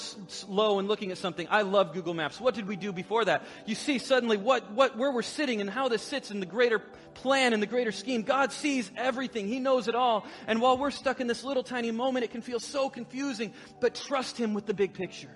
low 0.47 0.79
and 0.79 0.87
looking 0.87 1.11
at 1.11 1.17
something, 1.17 1.47
I 1.49 1.61
love 1.61 1.93
Google 1.93 2.13
Maps. 2.13 2.41
What 2.41 2.55
did 2.55 2.67
we 2.67 2.75
do 2.75 2.91
before 2.91 3.25
that? 3.25 3.43
You 3.65 3.75
see 3.75 3.99
suddenly 3.99 4.37
what, 4.37 4.71
what, 4.71 4.97
where 4.97 5.11
we're 5.11 5.21
sitting 5.21 5.61
and 5.61 5.69
how 5.69 5.89
this 5.89 6.01
sits 6.01 6.31
in 6.31 6.39
the 6.39 6.45
greater 6.45 6.79
plan 7.13 7.53
and 7.53 7.61
the 7.61 7.67
greater 7.67 7.91
scheme. 7.91 8.23
God 8.23 8.51
sees 8.51 8.91
everything. 8.97 9.47
He 9.47 9.59
knows 9.59 9.87
it 9.87 9.95
all. 9.95 10.25
And 10.47 10.61
while 10.61 10.77
we're 10.77 10.91
stuck 10.91 11.19
in 11.19 11.27
this 11.27 11.43
little 11.43 11.63
tiny 11.63 11.91
moment, 11.91 12.25
it 12.25 12.31
can 12.31 12.41
feel 12.41 12.59
so 12.59 12.89
confusing, 12.89 13.53
but 13.79 13.95
trust 13.95 14.37
Him 14.37 14.53
with 14.53 14.65
the 14.65 14.73
big 14.73 14.93
picture. 14.93 15.29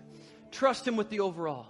Trust 0.52 0.88
Him 0.88 0.96
with 0.96 1.10
the 1.10 1.20
overall. 1.20 1.68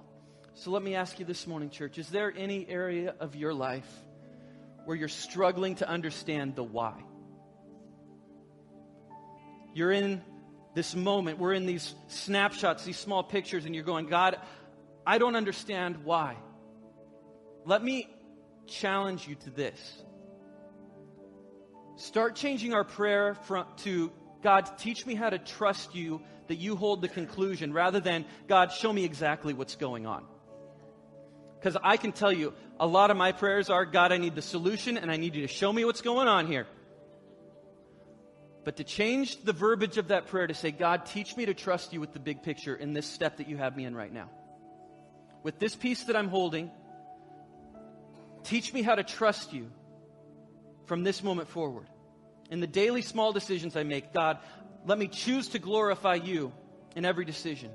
So 0.54 0.72
let 0.72 0.82
me 0.82 0.96
ask 0.96 1.20
you 1.20 1.26
this 1.26 1.46
morning, 1.46 1.70
church 1.70 1.98
is 1.98 2.10
there 2.10 2.34
any 2.36 2.68
area 2.68 3.14
of 3.20 3.36
your 3.36 3.54
life 3.54 3.88
where 4.86 4.98
you're 4.98 5.08
struggling 5.08 5.76
to 5.76 5.88
understand 5.88 6.56
the 6.56 6.64
why? 6.64 7.04
You're 9.74 9.92
in 9.92 10.24
this 10.74 10.96
moment, 10.96 11.38
we're 11.38 11.54
in 11.54 11.66
these 11.66 11.94
snapshots, 12.08 12.84
these 12.84 12.98
small 12.98 13.24
pictures, 13.24 13.66
and 13.66 13.76
you're 13.76 13.84
going, 13.84 14.08
God, 14.08 14.38
I 15.06 15.20
don't 15.20 15.36
understand 15.36 16.04
why. 16.04 16.36
Let 17.66 17.84
me 17.84 18.10
challenge 18.68 19.28
you 19.28 19.36
to 19.36 19.50
this. 19.50 20.04
Start 21.98 22.36
changing 22.36 22.74
our 22.74 22.84
prayer 22.84 23.34
from, 23.34 23.66
to 23.78 24.12
God, 24.44 24.70
teach 24.78 25.06
me 25.06 25.16
how 25.16 25.30
to 25.30 25.40
trust 25.40 25.96
you 25.96 26.22
that 26.48 26.56
you 26.56 26.76
hold 26.76 27.02
the 27.02 27.08
conclusion 27.08 27.74
rather 27.74 28.00
than, 28.00 28.26
God, 28.48 28.72
show 28.72 28.92
me 28.92 29.04
exactly 29.04 29.54
what's 29.54 29.76
going 29.76 30.06
on. 30.06 30.24
Because 31.60 31.78
I 31.84 31.98
can 31.98 32.12
tell 32.12 32.32
you, 32.32 32.54
a 32.80 32.88
lot 32.88 33.12
of 33.12 33.18
my 33.18 33.32
prayers 33.32 33.70
are, 33.70 33.86
God, 33.86 34.12
I 34.12 34.18
need 34.18 34.36
the 34.36 34.42
solution 34.42 34.98
and 34.98 35.12
I 35.12 35.18
need 35.18 35.36
you 35.36 35.42
to 35.42 35.54
show 35.54 35.72
me 35.74 35.86
what's 35.86 36.02
going 36.02 36.28
on 36.28 36.48
here. 36.48 36.68
But 38.64 38.78
to 38.78 38.84
change 38.84 39.44
the 39.44 39.54
verbiage 39.54 39.98
of 39.98 40.10
that 40.10 40.28
prayer 40.28 40.46
to 40.46 40.54
say, 40.54 40.72
God, 40.72 41.06
teach 41.06 41.38
me 41.38 41.46
to 41.46 41.54
trust 41.54 41.94
you 41.94 42.02
with 42.02 42.14
the 42.14 42.20
big 42.20 42.44
picture 42.44 42.76
in 42.76 42.94
this 42.94 43.06
step 43.06 43.38
that 43.38 43.48
you 43.48 43.58
have 43.58 43.76
me 43.76 43.86
in 43.86 43.96
right 43.96 44.12
now. 44.12 44.30
With 45.42 45.58
this 45.58 45.76
piece 45.76 46.04
that 46.06 46.16
I'm 46.16 46.28
holding, 46.28 46.70
teach 48.44 48.74
me 48.74 48.82
how 48.82 48.96
to 48.96 49.04
trust 49.04 49.54
you 49.54 49.72
from 50.86 51.04
this 51.04 51.24
moment 51.24 51.50
forward. 51.50 51.88
In 52.50 52.60
the 52.60 52.68
daily 52.68 53.02
small 53.02 53.32
decisions 53.34 53.76
I 53.76 53.84
make, 53.84 54.14
God, 54.14 54.40
let 54.88 54.98
me 54.98 55.08
choose 55.08 55.50
to 55.50 55.60
glorify 55.60 56.16
you 56.16 56.54
in 56.96 57.04
every 57.04 57.26
decision. 57.26 57.70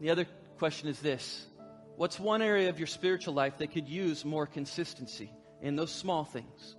The 0.00 0.10
other 0.10 0.26
question 0.58 0.88
is 0.88 1.00
this 1.00 1.46
What's 1.96 2.18
one 2.18 2.42
area 2.42 2.68
of 2.68 2.78
your 2.78 2.86
spiritual 2.86 3.34
life 3.34 3.58
that 3.58 3.72
could 3.72 3.88
use 3.88 4.24
more 4.24 4.46
consistency 4.46 5.32
in 5.60 5.76
those 5.76 5.90
small 5.90 6.24
things? 6.24 6.76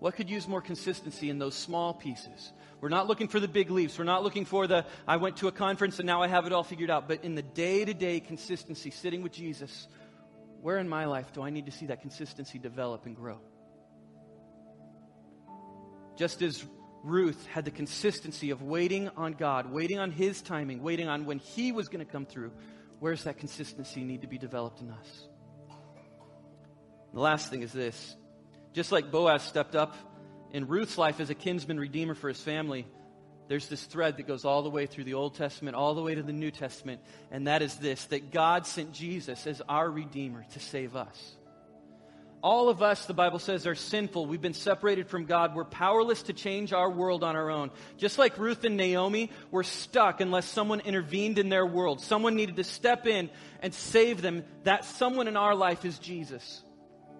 What 0.00 0.16
could 0.16 0.28
use 0.28 0.48
more 0.48 0.60
consistency 0.60 1.30
in 1.30 1.38
those 1.38 1.54
small 1.54 1.94
pieces? 1.94 2.52
We're 2.80 2.88
not 2.88 3.06
looking 3.06 3.28
for 3.28 3.38
the 3.38 3.46
big 3.46 3.70
leaps. 3.70 3.96
We're 3.96 4.04
not 4.04 4.24
looking 4.24 4.44
for 4.44 4.66
the, 4.66 4.84
I 5.06 5.18
went 5.18 5.36
to 5.36 5.46
a 5.46 5.52
conference 5.52 6.00
and 6.00 6.06
now 6.08 6.22
I 6.22 6.26
have 6.26 6.44
it 6.44 6.52
all 6.52 6.64
figured 6.64 6.90
out. 6.90 7.06
But 7.06 7.22
in 7.22 7.36
the 7.36 7.42
day 7.42 7.84
to 7.84 7.94
day 7.94 8.18
consistency, 8.18 8.90
sitting 8.90 9.22
with 9.22 9.30
Jesus, 9.30 9.86
where 10.60 10.78
in 10.78 10.88
my 10.88 11.04
life 11.04 11.32
do 11.32 11.42
I 11.42 11.50
need 11.50 11.66
to 11.66 11.72
see 11.72 11.86
that 11.86 12.00
consistency 12.00 12.58
develop 12.58 13.06
and 13.06 13.14
grow? 13.14 13.38
Just 16.16 16.42
as 16.42 16.64
Ruth 17.02 17.46
had 17.46 17.64
the 17.64 17.70
consistency 17.70 18.50
of 18.50 18.62
waiting 18.62 19.08
on 19.16 19.32
God, 19.32 19.72
waiting 19.72 19.98
on 19.98 20.10
His 20.10 20.40
timing, 20.40 20.82
waiting 20.82 21.08
on 21.08 21.24
when 21.24 21.38
He 21.38 21.72
was 21.72 21.88
going 21.88 22.04
to 22.04 22.10
come 22.10 22.26
through. 22.26 22.52
Where's 23.00 23.24
that 23.24 23.38
consistency 23.38 24.04
need 24.04 24.22
to 24.22 24.28
be 24.28 24.38
developed 24.38 24.80
in 24.80 24.90
us? 24.90 25.28
The 27.12 27.20
last 27.20 27.50
thing 27.50 27.62
is 27.62 27.72
this 27.72 28.16
just 28.72 28.92
like 28.92 29.10
Boaz 29.10 29.42
stepped 29.42 29.74
up 29.74 29.96
in 30.52 30.68
Ruth's 30.68 30.98
life 30.98 31.20
as 31.20 31.30
a 31.30 31.34
kinsman 31.34 31.80
redeemer 31.80 32.14
for 32.14 32.28
his 32.28 32.40
family, 32.40 32.86
there's 33.48 33.68
this 33.68 33.84
thread 33.84 34.16
that 34.16 34.26
goes 34.26 34.44
all 34.44 34.62
the 34.62 34.70
way 34.70 34.86
through 34.86 35.04
the 35.04 35.14
Old 35.14 35.34
Testament, 35.34 35.76
all 35.76 35.94
the 35.94 36.02
way 36.02 36.14
to 36.14 36.22
the 36.22 36.32
New 36.32 36.50
Testament, 36.50 37.00
and 37.30 37.46
that 37.46 37.62
is 37.62 37.76
this 37.76 38.04
that 38.06 38.30
God 38.30 38.66
sent 38.66 38.92
Jesus 38.92 39.46
as 39.46 39.60
our 39.68 39.90
redeemer 39.90 40.44
to 40.52 40.60
save 40.60 40.96
us. 40.96 41.36
All 42.42 42.68
of 42.68 42.82
us, 42.82 43.06
the 43.06 43.14
Bible 43.14 43.38
says, 43.38 43.68
are 43.68 43.76
sinful. 43.76 44.26
We've 44.26 44.40
been 44.40 44.52
separated 44.52 45.08
from 45.08 45.26
God. 45.26 45.54
We're 45.54 45.64
powerless 45.64 46.24
to 46.24 46.32
change 46.32 46.72
our 46.72 46.90
world 46.90 47.22
on 47.22 47.36
our 47.36 47.50
own. 47.50 47.70
Just 47.98 48.18
like 48.18 48.36
Ruth 48.36 48.64
and 48.64 48.76
Naomi, 48.76 49.30
we're 49.52 49.62
stuck 49.62 50.20
unless 50.20 50.46
someone 50.46 50.80
intervened 50.80 51.38
in 51.38 51.48
their 51.48 51.64
world. 51.64 52.00
Someone 52.00 52.34
needed 52.34 52.56
to 52.56 52.64
step 52.64 53.06
in 53.06 53.30
and 53.60 53.72
save 53.72 54.22
them. 54.22 54.44
That 54.64 54.84
someone 54.84 55.28
in 55.28 55.36
our 55.36 55.54
life 55.54 55.84
is 55.84 56.00
Jesus. 56.00 56.62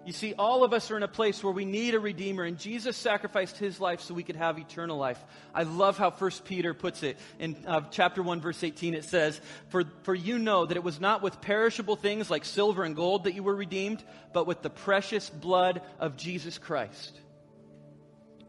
You 0.05 0.11
see, 0.11 0.33
all 0.33 0.63
of 0.63 0.73
us 0.73 0.91
are 0.91 0.97
in 0.97 1.03
a 1.03 1.07
place 1.07 1.43
where 1.43 1.53
we 1.53 1.63
need 1.63 1.95
a 1.95 1.99
Redeemer, 1.99 2.43
and 2.43 2.59
Jesus 2.59 2.97
sacrificed 2.97 3.57
his 3.57 3.79
life 3.79 4.01
so 4.01 4.13
we 4.13 4.23
could 4.23 4.35
have 4.35 4.59
eternal 4.59 4.97
life. 4.97 5.23
I 5.55 5.63
love 5.63 5.97
how 5.97 6.11
1 6.11 6.31
Peter 6.43 6.73
puts 6.73 7.03
it. 7.03 7.17
In 7.39 7.55
uh, 7.65 7.81
chapter 7.89 8.21
1, 8.21 8.41
verse 8.41 8.63
18, 8.63 8.95
it 8.95 9.05
says, 9.05 9.39
for, 9.69 9.83
for 10.03 10.13
you 10.13 10.39
know 10.39 10.65
that 10.65 10.75
it 10.75 10.83
was 10.83 10.99
not 10.99 11.21
with 11.21 11.39
perishable 11.39 11.95
things 11.95 12.29
like 12.29 12.43
silver 12.43 12.83
and 12.83 12.95
gold 12.95 13.23
that 13.23 13.33
you 13.33 13.43
were 13.43 13.55
redeemed, 13.55 14.03
but 14.33 14.45
with 14.45 14.61
the 14.61 14.69
precious 14.69 15.29
blood 15.29 15.81
of 15.99 16.17
Jesus 16.17 16.57
Christ. 16.57 17.19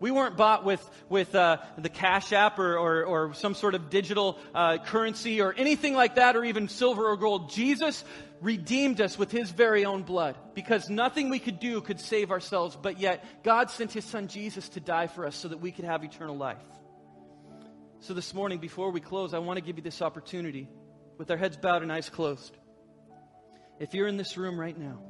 We 0.04 0.10
weren't 0.10 0.36
bought 0.36 0.66
with, 0.66 0.86
with 1.08 1.34
uh, 1.34 1.56
the 1.78 1.88
Cash 1.88 2.34
App 2.34 2.58
or, 2.58 2.76
or, 2.76 3.04
or, 3.04 3.32
some 3.32 3.54
sort 3.54 3.74
of 3.74 3.88
digital 3.88 4.38
uh, 4.54 4.76
currency 4.76 5.40
or 5.40 5.54
anything 5.56 5.94
like 5.94 6.16
that, 6.16 6.36
or 6.36 6.44
even 6.44 6.68
silver 6.68 7.06
or 7.06 7.16
gold. 7.16 7.48
Jesus 7.48 8.04
redeemed 8.42 9.00
us 9.00 9.18
with 9.18 9.32
his 9.32 9.50
very 9.50 9.86
own 9.86 10.02
blood 10.02 10.36
because 10.52 10.90
nothing 10.90 11.30
we 11.30 11.38
could 11.38 11.58
do 11.58 11.80
could 11.80 11.98
save 11.98 12.30
ourselves, 12.30 12.76
but 12.76 13.00
yet 13.00 13.24
God 13.42 13.70
sent 13.70 13.94
his 13.94 14.04
son 14.04 14.28
Jesus 14.28 14.68
to 14.68 14.80
die 14.80 15.06
for 15.06 15.24
us 15.24 15.36
so 15.36 15.48
that 15.48 15.62
we 15.62 15.72
could 15.72 15.86
have 15.86 16.04
eternal 16.04 16.36
life. 16.36 16.58
So 18.00 18.12
this 18.12 18.34
morning, 18.34 18.58
before 18.58 18.90
we 18.90 19.00
close, 19.00 19.32
I 19.32 19.38
want 19.38 19.56
to 19.56 19.64
give 19.64 19.78
you 19.78 19.82
this 19.82 20.02
opportunity 20.02 20.68
with 21.16 21.30
our 21.30 21.38
heads 21.38 21.56
bowed 21.56 21.82
and 21.82 21.90
eyes 21.90 22.10
closed. 22.10 22.54
If 23.80 23.94
you're 23.94 24.08
in 24.08 24.18
this 24.18 24.36
room 24.36 24.60
right 24.60 24.78
now, 24.78 25.00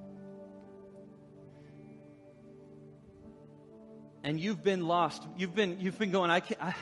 and 4.25 4.41
you've 4.41 4.65
been 4.65 4.89
lost, 4.89 5.23
you've 5.37 5.55
been, 5.55 5.79
you've 5.81 5.99
been 5.99 6.11
going, 6.11 6.31
I 6.31 6.41
can't, 6.41 6.61
I, 6.61 6.75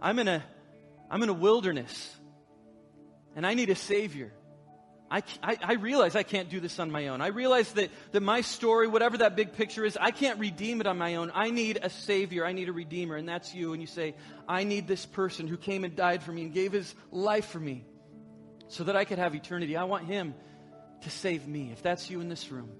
I'm 0.00 0.18
in 0.18 0.26
a, 0.26 0.42
I'm 1.10 1.22
in 1.22 1.28
a 1.28 1.34
wilderness, 1.34 2.16
and 3.36 3.46
I 3.46 3.54
need 3.54 3.68
a 3.68 3.76
savior. 3.76 4.32
I, 5.08 5.22
I, 5.40 5.58
I, 5.62 5.72
realize 5.74 6.16
I 6.16 6.24
can't 6.24 6.48
do 6.48 6.58
this 6.58 6.80
on 6.80 6.90
my 6.90 7.08
own. 7.08 7.20
I 7.20 7.28
realize 7.28 7.70
that, 7.74 7.90
that 8.10 8.22
my 8.22 8.40
story, 8.40 8.88
whatever 8.88 9.18
that 9.18 9.36
big 9.36 9.52
picture 9.52 9.84
is, 9.84 9.96
I 10.00 10.10
can't 10.10 10.40
redeem 10.40 10.80
it 10.80 10.86
on 10.88 10.98
my 10.98 11.14
own. 11.14 11.30
I 11.32 11.50
need 11.50 11.78
a 11.80 11.90
Savior. 11.90 12.44
I 12.44 12.50
need 12.50 12.68
a 12.68 12.72
Redeemer, 12.72 13.14
and 13.14 13.28
that's 13.28 13.54
you. 13.54 13.72
And 13.72 13.80
you 13.80 13.86
say, 13.86 14.16
I 14.48 14.64
need 14.64 14.88
this 14.88 15.06
person 15.06 15.46
who 15.46 15.56
came 15.56 15.84
and 15.84 15.94
died 15.94 16.24
for 16.24 16.32
me 16.32 16.42
and 16.42 16.52
gave 16.52 16.72
his 16.72 16.92
life 17.12 17.46
for 17.46 17.60
me 17.60 17.84
so 18.66 18.82
that 18.82 18.96
I 18.96 19.04
could 19.04 19.18
have 19.18 19.36
eternity. 19.36 19.76
I 19.76 19.84
want 19.84 20.06
him 20.06 20.34
to 21.02 21.10
save 21.10 21.46
me. 21.46 21.70
If 21.70 21.82
that's 21.82 22.10
you 22.10 22.20
in 22.20 22.28
this 22.28 22.50
room, 22.50 22.70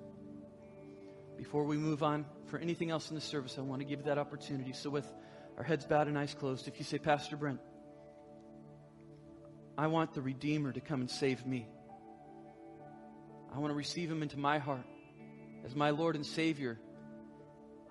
before 1.36 1.64
we 1.64 1.76
move 1.76 2.02
on 2.02 2.24
for 2.46 2.58
anything 2.58 2.90
else 2.90 3.10
in 3.10 3.14
the 3.14 3.20
service, 3.20 3.56
I 3.58 3.62
want 3.62 3.80
to 3.80 3.86
give 3.86 4.04
that 4.04 4.18
opportunity. 4.18 4.72
So, 4.72 4.90
with 4.90 5.10
our 5.56 5.64
heads 5.64 5.84
bowed 5.84 6.08
and 6.08 6.18
eyes 6.18 6.34
closed, 6.34 6.68
if 6.68 6.78
you 6.78 6.84
say, 6.84 6.98
Pastor 6.98 7.36
Brent, 7.36 7.60
I 9.78 9.88
want 9.88 10.14
the 10.14 10.22
Redeemer 10.22 10.72
to 10.72 10.80
come 10.80 11.00
and 11.00 11.10
save 11.10 11.46
me. 11.46 11.68
I 13.54 13.58
want 13.58 13.70
to 13.70 13.76
receive 13.76 14.10
him 14.10 14.22
into 14.22 14.38
my 14.38 14.58
heart 14.58 14.86
as 15.64 15.74
my 15.74 15.90
Lord 15.90 16.16
and 16.16 16.24
Savior. 16.24 16.78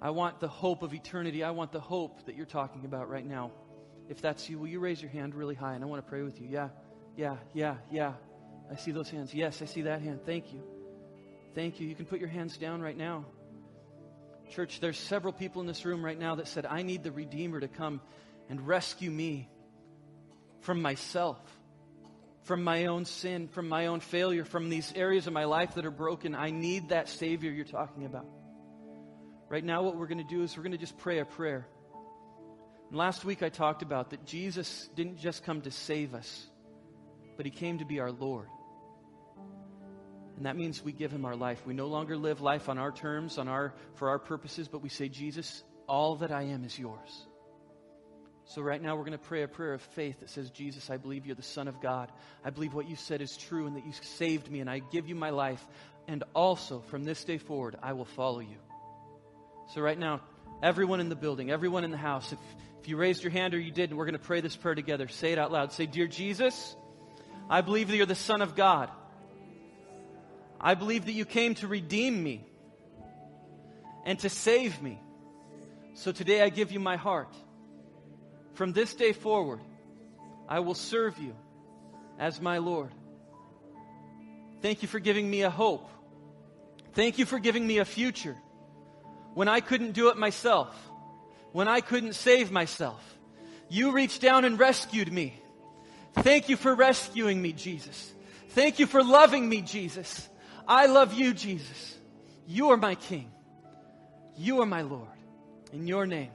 I 0.01 0.10
want 0.10 0.39
the 0.39 0.47
hope 0.47 0.84
of 0.84 0.93
eternity. 0.93 1.43
I 1.43 1.51
want 1.51 1.71
the 1.71 1.79
hope 1.79 2.25
that 2.25 2.36
you're 2.36 2.45
talking 2.45 2.86
about 2.86 3.10
right 3.10 3.25
now. 3.25 3.51
If 4.10 4.21
that's 4.21 4.49
you, 4.49 4.60
will 4.60 4.67
you 4.67 4.79
raise 4.79 5.01
your 5.01 5.10
hand 5.10 5.34
really 5.34 5.55
high 5.55 5.73
and 5.73 5.84
I 5.84 5.88
want 5.88 6.05
to 6.05 6.10
pray 6.10 6.21
with 6.21 6.39
you? 6.39 6.47
Yeah, 6.49 6.69
yeah, 7.15 7.38
yeah, 7.53 7.77
yeah. 7.91 8.13
I 8.71 8.75
see 8.75 8.91
those 8.91 9.10
hands. 9.10 9.34
Yes, 9.34 9.62
I 9.62 9.65
see 9.65 9.84
that 9.84 10.01
hand. 10.01 10.21
Thank 10.25 10.53
you. 10.53 10.62
Thank 11.53 11.79
you. 11.79 11.88
You 11.88 11.95
can 11.95 12.05
put 12.05 12.19
your 12.19 12.29
hands 12.29 12.58
down 12.58 12.81
right 12.81 12.97
now. 12.97 13.25
Church, 14.49 14.79
there's 14.79 14.97
several 14.97 15.34
people 15.34 15.62
in 15.62 15.67
this 15.67 15.86
room 15.86 16.03
right 16.03 16.17
now 16.17 16.36
that 16.36 16.47
said, 16.47 16.65
I 16.65 16.81
need 16.81 17.03
the 17.03 17.12
Redeemer 17.12 17.60
to 17.60 17.67
come 17.67 18.01
and 18.49 18.65
rescue 18.67 19.12
me 19.12 19.49
from 20.62 20.81
myself 20.81 21.39
from 22.45 22.63
my 22.63 22.86
own 22.86 23.05
sin, 23.05 23.47
from 23.47 23.67
my 23.67 23.88
own 23.88 23.99
failure, 23.99 24.45
from 24.45 24.69
these 24.69 24.93
areas 24.95 25.25
of 25.25 25.34
my 25.34 25.45
life 25.45 25.75
that 25.75 25.86
are 25.86 25.91
broken. 25.91 26.36
I 26.36 26.51
need 26.51 26.89
that 26.89 27.10
Savior 27.10 27.51
you're 27.51 27.65
talking 27.65 28.05
about. 28.05 28.27
Right 29.49 29.63
now, 29.63 29.81
what 29.81 29.97
we're 29.97 30.08
going 30.08 30.19
to 30.19 30.23
do 30.23 30.43
is 30.43 30.55
we're 30.55 30.63
going 30.63 30.71
to 30.71 30.77
just 30.77 30.97
pray 30.97 31.19
a 31.19 31.25
prayer. 31.25 31.67
And 32.89 32.97
last 32.97 33.25
week, 33.25 33.41
I 33.41 33.49
talked 33.49 33.81
about 33.81 34.12
that 34.12 34.25
Jesus 34.25 34.88
didn't 34.95 35.17
just 35.17 35.43
come 35.43 35.62
to 35.62 35.71
save 35.71 36.13
us, 36.13 36.45
but 37.36 37.47
He 37.47 37.51
came 37.51 37.79
to 37.79 37.86
be 37.86 37.99
our 37.99 38.12
Lord. 38.12 38.47
And 40.38 40.45
that 40.45 40.56
means 40.56 40.84
we 40.84 40.91
give 40.91 41.12
Him 41.12 41.26
our 41.26 41.36
life. 41.36 41.65
We 41.65 41.74
no 41.74 41.88
longer 41.88 42.17
live 42.17 42.41
life 42.41 42.67
on 42.67 42.78
our 42.78 42.91
terms, 42.91 43.38
on 43.38 43.48
our, 43.48 43.74
for 43.95 44.10
our 44.10 44.19
purposes, 44.19 44.67
but 44.67 44.82
we 44.82 44.89
say, 44.89 45.08
Jesus, 45.08 45.63
all 45.88 46.17
that 46.17 46.32
I 46.32 46.43
am 46.43 46.65
is 46.65 46.78
yours. 46.78 47.26
So, 48.48 48.62
right 48.62 48.82
now, 48.82 48.95
we're 48.95 49.06
going 49.06 49.13
to 49.13 49.17
pray 49.17 49.41
a 49.41 49.48
prayer 49.48 49.74
of 49.74 49.82
faith 49.82 50.19
that 50.19 50.30
says, 50.30 50.52
Jesus, 50.52 50.91
I 50.91 50.98
believe 50.98 51.26
you're 51.26 51.36
the 51.36 51.41
Son 51.41 51.67
of 51.67 51.82
God. 51.82 52.12
I 52.43 52.52
believe 52.52 52.76
what 52.76 52.88
you 52.88 52.95
said 52.95 53.21
is 53.21 53.36
true 53.36 53.65
and 53.65 53.76
that 53.76 53.86
you 53.86 53.91
saved 54.02 54.52
me, 54.52 54.60
and 54.60 54.69
I 54.69 54.80
give 54.80 55.08
you 55.08 55.15
my 55.15 55.32
life. 55.32 55.65
And 56.08 56.24
also, 56.36 56.82
from 56.82 57.04
this 57.04 57.24
day 57.24 57.39
forward, 57.39 57.76
I 57.82 57.93
will 57.93 58.06
follow 58.06 58.41
you. 58.41 58.58
So, 59.74 59.82
right 59.82 59.98
now, 59.98 60.21
everyone 60.62 61.00
in 61.00 61.10
the 61.10 61.15
building, 61.15 61.50
everyone 61.50 61.84
in 61.84 61.91
the 61.91 61.98
house, 61.98 62.34
if, 62.34 62.39
if 62.82 62.88
you 62.88 62.98
raised 62.98 63.24
your 63.24 63.32
hand 63.32 63.56
or 63.56 63.60
you 63.60 63.71
didn't, 63.71 63.98
we're 63.98 64.06
going 64.06 64.13
to 64.13 64.19
pray 64.19 64.41
this 64.41 64.56
prayer 64.56 64.76
together. 64.76 65.08
Say 65.08 65.32
it 65.32 65.39
out 65.39 65.52
loud. 65.52 65.71
Say, 65.71 65.88
Dear 65.88 66.06
Jesus, 66.06 66.76
I 67.50 67.62
believe 67.62 67.88
that 67.88 67.98
you're 67.98 68.06
the 68.06 68.13
Son 68.13 68.43
of 68.43 68.56
God. 68.56 68.91
I 70.65 70.73
believe 70.73 71.06
that 71.06 71.12
you 71.12 71.25
came 71.25 71.54
to 71.56 71.67
redeem 71.67 72.23
me 72.23 72.43
and 74.04 74.17
to 74.21 74.30
save 74.30 74.82
me. 74.82 74.99
So 75.93 76.12
today 76.12 76.41
I 76.41 76.49
give 76.49 76.71
you 76.71 76.80
my 76.80 76.95
heart. 76.95 77.32
From 78.56 78.73
this 78.73 78.95
day 78.95 79.13
forward, 79.13 79.60
I 80.49 80.62
will 80.62 80.73
serve 80.73 81.19
you 81.19 81.36
as 82.17 82.41
my 82.41 82.58
Lord. 82.58 82.89
Thank 84.63 84.82
you 84.82 84.88
for 84.88 84.97
giving 84.97 85.30
me 85.30 85.43
a 85.43 85.51
hope. 85.51 85.88
Thank 86.93 87.19
you 87.19 87.28
for 87.28 87.38
giving 87.38 87.67
me 87.67 87.78
a 87.78 87.86
future 87.86 88.36
when 89.36 89.47
I 89.47 89.60
couldn't 89.60 89.91
do 89.91 90.10
it 90.10 90.17
myself, 90.17 90.75
when 91.51 91.67
I 91.67 91.80
couldn't 91.80 92.13
save 92.13 92.51
myself. 92.51 93.04
You 93.69 93.91
reached 93.91 94.19
down 94.19 94.45
and 94.45 94.58
rescued 94.58 95.13
me. 95.13 95.39
Thank 96.15 96.49
you 96.49 96.58
for 96.58 96.73
rescuing 96.73 97.39
me, 97.39 97.54
Jesus. 97.54 98.12
Thank 98.49 98.80
you 98.80 98.88
for 98.88 99.04
loving 99.04 99.47
me, 99.47 99.62
Jesus. 99.62 100.28
I 100.67 100.88
love 100.88 101.13
you, 101.13 101.34
Jesus. 101.34 101.97
You 102.47 102.71
are 102.71 102.78
my 102.78 102.95
King. 102.95 103.32
You 104.38 104.62
are 104.62 104.65
my 104.65 104.82
Lord. 104.82 105.08
In 105.71 105.88
your 105.88 106.06
name, 106.06 106.32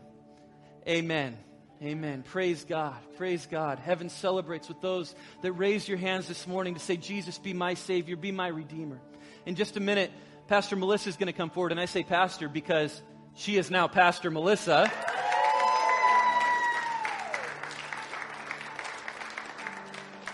amen. 0.86 1.36
Amen. 1.82 2.22
Praise 2.22 2.64
God. 2.64 2.96
Praise 3.16 3.48
God. 3.50 3.78
Heaven 3.78 4.10
celebrates 4.10 4.68
with 4.68 4.82
those 4.82 5.14
that 5.40 5.52
raise 5.52 5.88
your 5.88 5.96
hands 5.96 6.28
this 6.28 6.46
morning 6.46 6.74
to 6.74 6.80
say, 6.80 6.98
Jesus, 6.98 7.38
be 7.38 7.54
my 7.54 7.72
Savior, 7.72 8.16
be 8.16 8.32
my 8.32 8.48
Redeemer. 8.48 9.00
In 9.46 9.54
just 9.54 9.78
a 9.78 9.80
minute, 9.80 10.10
Pastor 10.46 10.76
Melissa 10.76 11.08
is 11.08 11.16
going 11.16 11.28
to 11.28 11.32
come 11.32 11.48
forward. 11.48 11.72
And 11.72 11.80
I 11.80 11.86
say 11.86 12.02
Pastor 12.02 12.50
because 12.50 13.00
she 13.34 13.56
is 13.56 13.70
now 13.70 13.88
Pastor 13.88 14.30
Melissa. 14.30 14.92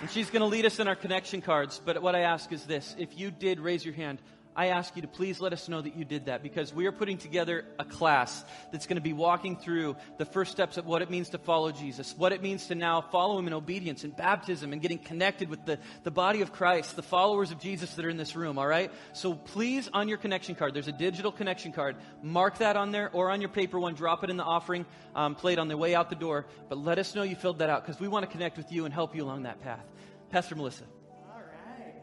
And 0.00 0.10
she's 0.10 0.28
going 0.28 0.40
to 0.40 0.46
lead 0.46 0.66
us 0.66 0.78
in 0.78 0.88
our 0.88 0.94
connection 0.94 1.40
cards. 1.40 1.80
But 1.82 2.02
what 2.02 2.14
I 2.14 2.20
ask 2.20 2.52
is 2.52 2.64
this 2.64 2.94
if 2.98 3.18
you 3.18 3.30
did 3.30 3.60
raise 3.60 3.84
your 3.84 3.94
hand, 3.94 4.20
I 4.56 4.68
ask 4.68 4.96
you 4.96 5.02
to 5.02 5.08
please 5.08 5.38
let 5.38 5.52
us 5.52 5.68
know 5.68 5.82
that 5.82 5.94
you 5.94 6.06
did 6.06 6.26
that 6.26 6.42
because 6.42 6.72
we 6.72 6.86
are 6.86 6.92
putting 6.92 7.18
together 7.18 7.66
a 7.78 7.84
class 7.84 8.42
that's 8.72 8.86
going 8.86 8.96
to 8.96 9.02
be 9.02 9.12
walking 9.12 9.56
through 9.56 9.96
the 10.16 10.24
first 10.24 10.50
steps 10.50 10.78
of 10.78 10.86
what 10.86 11.02
it 11.02 11.10
means 11.10 11.28
to 11.30 11.38
follow 11.38 11.70
Jesus, 11.72 12.16
what 12.16 12.32
it 12.32 12.42
means 12.42 12.66
to 12.68 12.74
now 12.74 13.02
follow 13.02 13.38
him 13.38 13.46
in 13.46 13.52
obedience 13.52 14.02
and 14.02 14.16
baptism 14.16 14.72
and 14.72 14.80
getting 14.80 14.98
connected 14.98 15.50
with 15.50 15.66
the, 15.66 15.78
the 16.04 16.10
body 16.10 16.40
of 16.40 16.52
Christ, 16.52 16.96
the 16.96 17.02
followers 17.02 17.50
of 17.50 17.60
Jesus 17.60 17.94
that 17.94 18.04
are 18.06 18.08
in 18.08 18.16
this 18.16 18.34
room, 18.34 18.58
all 18.58 18.66
right? 18.66 18.90
So 19.12 19.34
please, 19.34 19.90
on 19.92 20.08
your 20.08 20.16
connection 20.16 20.54
card, 20.54 20.72
there's 20.72 20.88
a 20.88 20.92
digital 20.92 21.30
connection 21.30 21.72
card. 21.72 21.96
Mark 22.22 22.56
that 22.58 22.76
on 22.76 22.92
there 22.92 23.10
or 23.12 23.30
on 23.30 23.42
your 23.42 23.50
paper 23.50 23.78
one, 23.78 23.94
drop 23.94 24.24
it 24.24 24.30
in 24.30 24.38
the 24.38 24.44
offering 24.44 24.86
um, 25.14 25.34
plate 25.34 25.58
on 25.58 25.68
the 25.68 25.76
way 25.76 25.94
out 25.94 26.08
the 26.08 26.16
door. 26.16 26.46
But 26.70 26.78
let 26.78 26.98
us 26.98 27.14
know 27.14 27.24
you 27.24 27.36
filled 27.36 27.58
that 27.58 27.68
out 27.68 27.84
because 27.84 28.00
we 28.00 28.08
want 28.08 28.24
to 28.24 28.30
connect 28.32 28.56
with 28.56 28.72
you 28.72 28.86
and 28.86 28.94
help 28.94 29.14
you 29.14 29.22
along 29.22 29.42
that 29.42 29.60
path. 29.60 29.84
Pastor 30.30 30.54
Melissa. 30.54 30.84
All 31.30 31.40
right. 31.40 31.94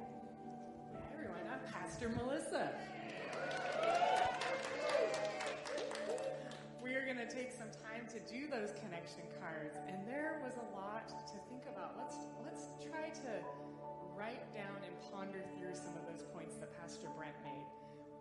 everyone, 1.14 1.40
I'm 1.52 1.60
Pastor 1.74 2.10
Melissa. 2.10 2.33
Those 8.54 8.70
connection 8.78 9.26
cards, 9.42 9.82
and 9.90 10.06
there 10.06 10.38
was 10.46 10.54
a 10.62 10.68
lot 10.78 11.10
to 11.10 11.38
think 11.50 11.66
about. 11.66 11.98
Let's 11.98 12.22
let's 12.46 12.70
try 12.86 13.10
to 13.26 13.32
write 14.14 14.46
down 14.54 14.78
and 14.86 14.94
ponder 15.10 15.42
through 15.58 15.74
some 15.74 15.98
of 15.98 16.06
those 16.06 16.22
points 16.38 16.62
that 16.62 16.70
Pastor 16.78 17.10
Brent 17.18 17.34
made. 17.42 17.66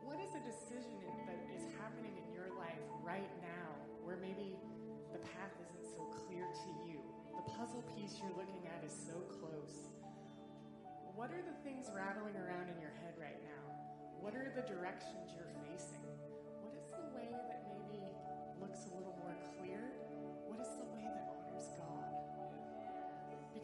What 0.00 0.16
is 0.24 0.32
a 0.32 0.40
decision 0.40 1.04
that 1.28 1.36
is 1.52 1.68
happening 1.76 2.16
in 2.16 2.32
your 2.32 2.48
life 2.56 2.80
right 3.04 3.28
now 3.44 3.76
where 4.08 4.16
maybe 4.16 4.56
the 5.12 5.20
path 5.36 5.52
isn't 5.68 5.84
so 5.84 6.00
clear 6.24 6.48
to 6.48 6.70
you? 6.88 6.96
The 7.36 7.44
puzzle 7.52 7.84
piece 7.92 8.16
you're 8.16 8.32
looking 8.32 8.64
at 8.72 8.80
is 8.88 8.96
so 8.96 9.20
close. 9.36 9.92
What 11.12 11.28
are 11.36 11.44
the 11.44 11.60
things 11.60 11.92
rattling 11.92 12.40
around 12.40 12.72
in 12.72 12.80
your 12.80 12.96
head 13.04 13.20
right 13.20 13.40
now? 13.44 13.64
What 14.16 14.32
are 14.32 14.48
the 14.48 14.64
directions 14.64 15.28
you're 15.36 15.52
facing? 15.68 16.08
What 16.64 16.72
is 16.72 16.88
the 16.88 17.04
way 17.12 17.28
that 17.52 17.68
maybe 17.68 18.00
looks 18.56 18.88
a 18.88 18.96
little 18.96 19.12
more 19.20 19.31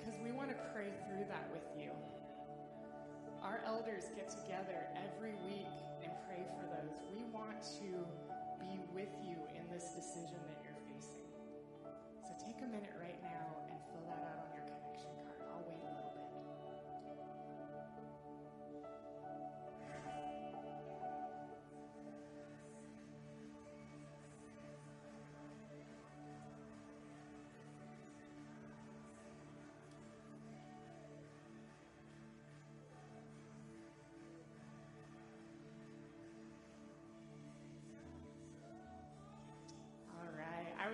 Because 0.09 0.25
we 0.25 0.33
want 0.33 0.49
to 0.49 0.57
pray 0.73 0.89
through 1.05 1.29
that 1.29 1.53
with 1.53 1.69
you. 1.77 1.93
Our 3.45 3.61
elders 3.67 4.09
get 4.17 4.33
together 4.33 4.89
every 4.97 5.37
week 5.45 5.69
and 6.01 6.09
pray 6.25 6.49
for 6.57 6.65
those. 6.65 6.97
We 7.13 7.29
want 7.29 7.61
to 7.77 8.09
be 8.57 8.81
with 8.97 9.13
you 9.21 9.37
in 9.53 9.69
this 9.69 9.93
decision 9.93 10.41
that 10.49 10.65
you're 10.65 10.81
facing. 10.89 11.29
So 12.25 12.33
take 12.41 12.57
a 12.65 12.69
minute 12.73 12.97
right 12.97 13.18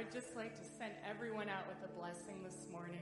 would 0.05 0.13
just 0.13 0.37
like 0.37 0.55
to 0.55 0.65
send 0.79 0.93
everyone 1.09 1.49
out 1.49 1.65
with 1.67 1.79
a 1.89 1.99
blessing 1.99 2.43
this 2.45 2.67
morning. 2.71 3.01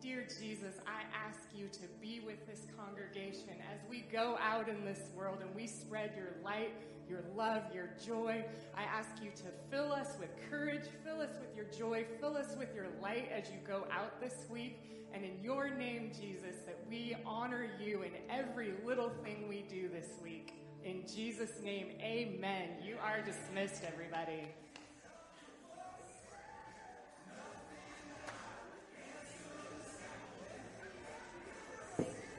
Dear 0.00 0.26
Jesus, 0.40 0.74
I 0.86 1.02
ask 1.14 1.38
you 1.54 1.68
to 1.68 1.80
be 2.00 2.20
with 2.26 2.44
this 2.46 2.66
congregation 2.76 3.54
as 3.72 3.78
we 3.88 4.00
go 4.12 4.36
out 4.40 4.68
in 4.68 4.84
this 4.84 4.98
world 5.14 5.38
and 5.42 5.54
we 5.54 5.66
spread 5.68 6.12
your 6.16 6.32
light, 6.42 6.72
your 7.08 7.22
love, 7.36 7.62
your 7.72 7.90
joy. 8.04 8.44
I 8.76 8.82
ask 8.82 9.22
you 9.22 9.30
to 9.30 9.44
fill 9.70 9.92
us 9.92 10.16
with 10.18 10.30
courage, 10.50 10.84
fill 11.04 11.20
us 11.20 11.30
with 11.38 11.54
your 11.54 11.66
joy, 11.66 12.04
fill 12.20 12.36
us 12.36 12.56
with 12.58 12.74
your 12.74 12.86
light 13.00 13.30
as 13.32 13.48
you 13.50 13.58
go 13.64 13.86
out 13.92 14.20
this 14.20 14.46
week. 14.50 14.82
And 15.12 15.24
in 15.24 15.40
your 15.42 15.70
name, 15.70 16.10
Jesus, 16.20 16.56
that 16.66 16.78
we 16.88 17.16
honor 17.24 17.68
you 17.80 18.02
in 18.02 18.12
every 18.28 18.72
little 18.84 19.10
thing 19.22 19.46
we 19.48 19.64
do 19.68 19.88
this 19.88 20.08
week. 20.22 20.54
In 20.84 21.04
Jesus' 21.06 21.60
name, 21.62 21.90
amen. 22.00 22.70
You 22.82 22.96
are 23.04 23.20
dismissed, 23.20 23.84
everybody. 23.84 24.48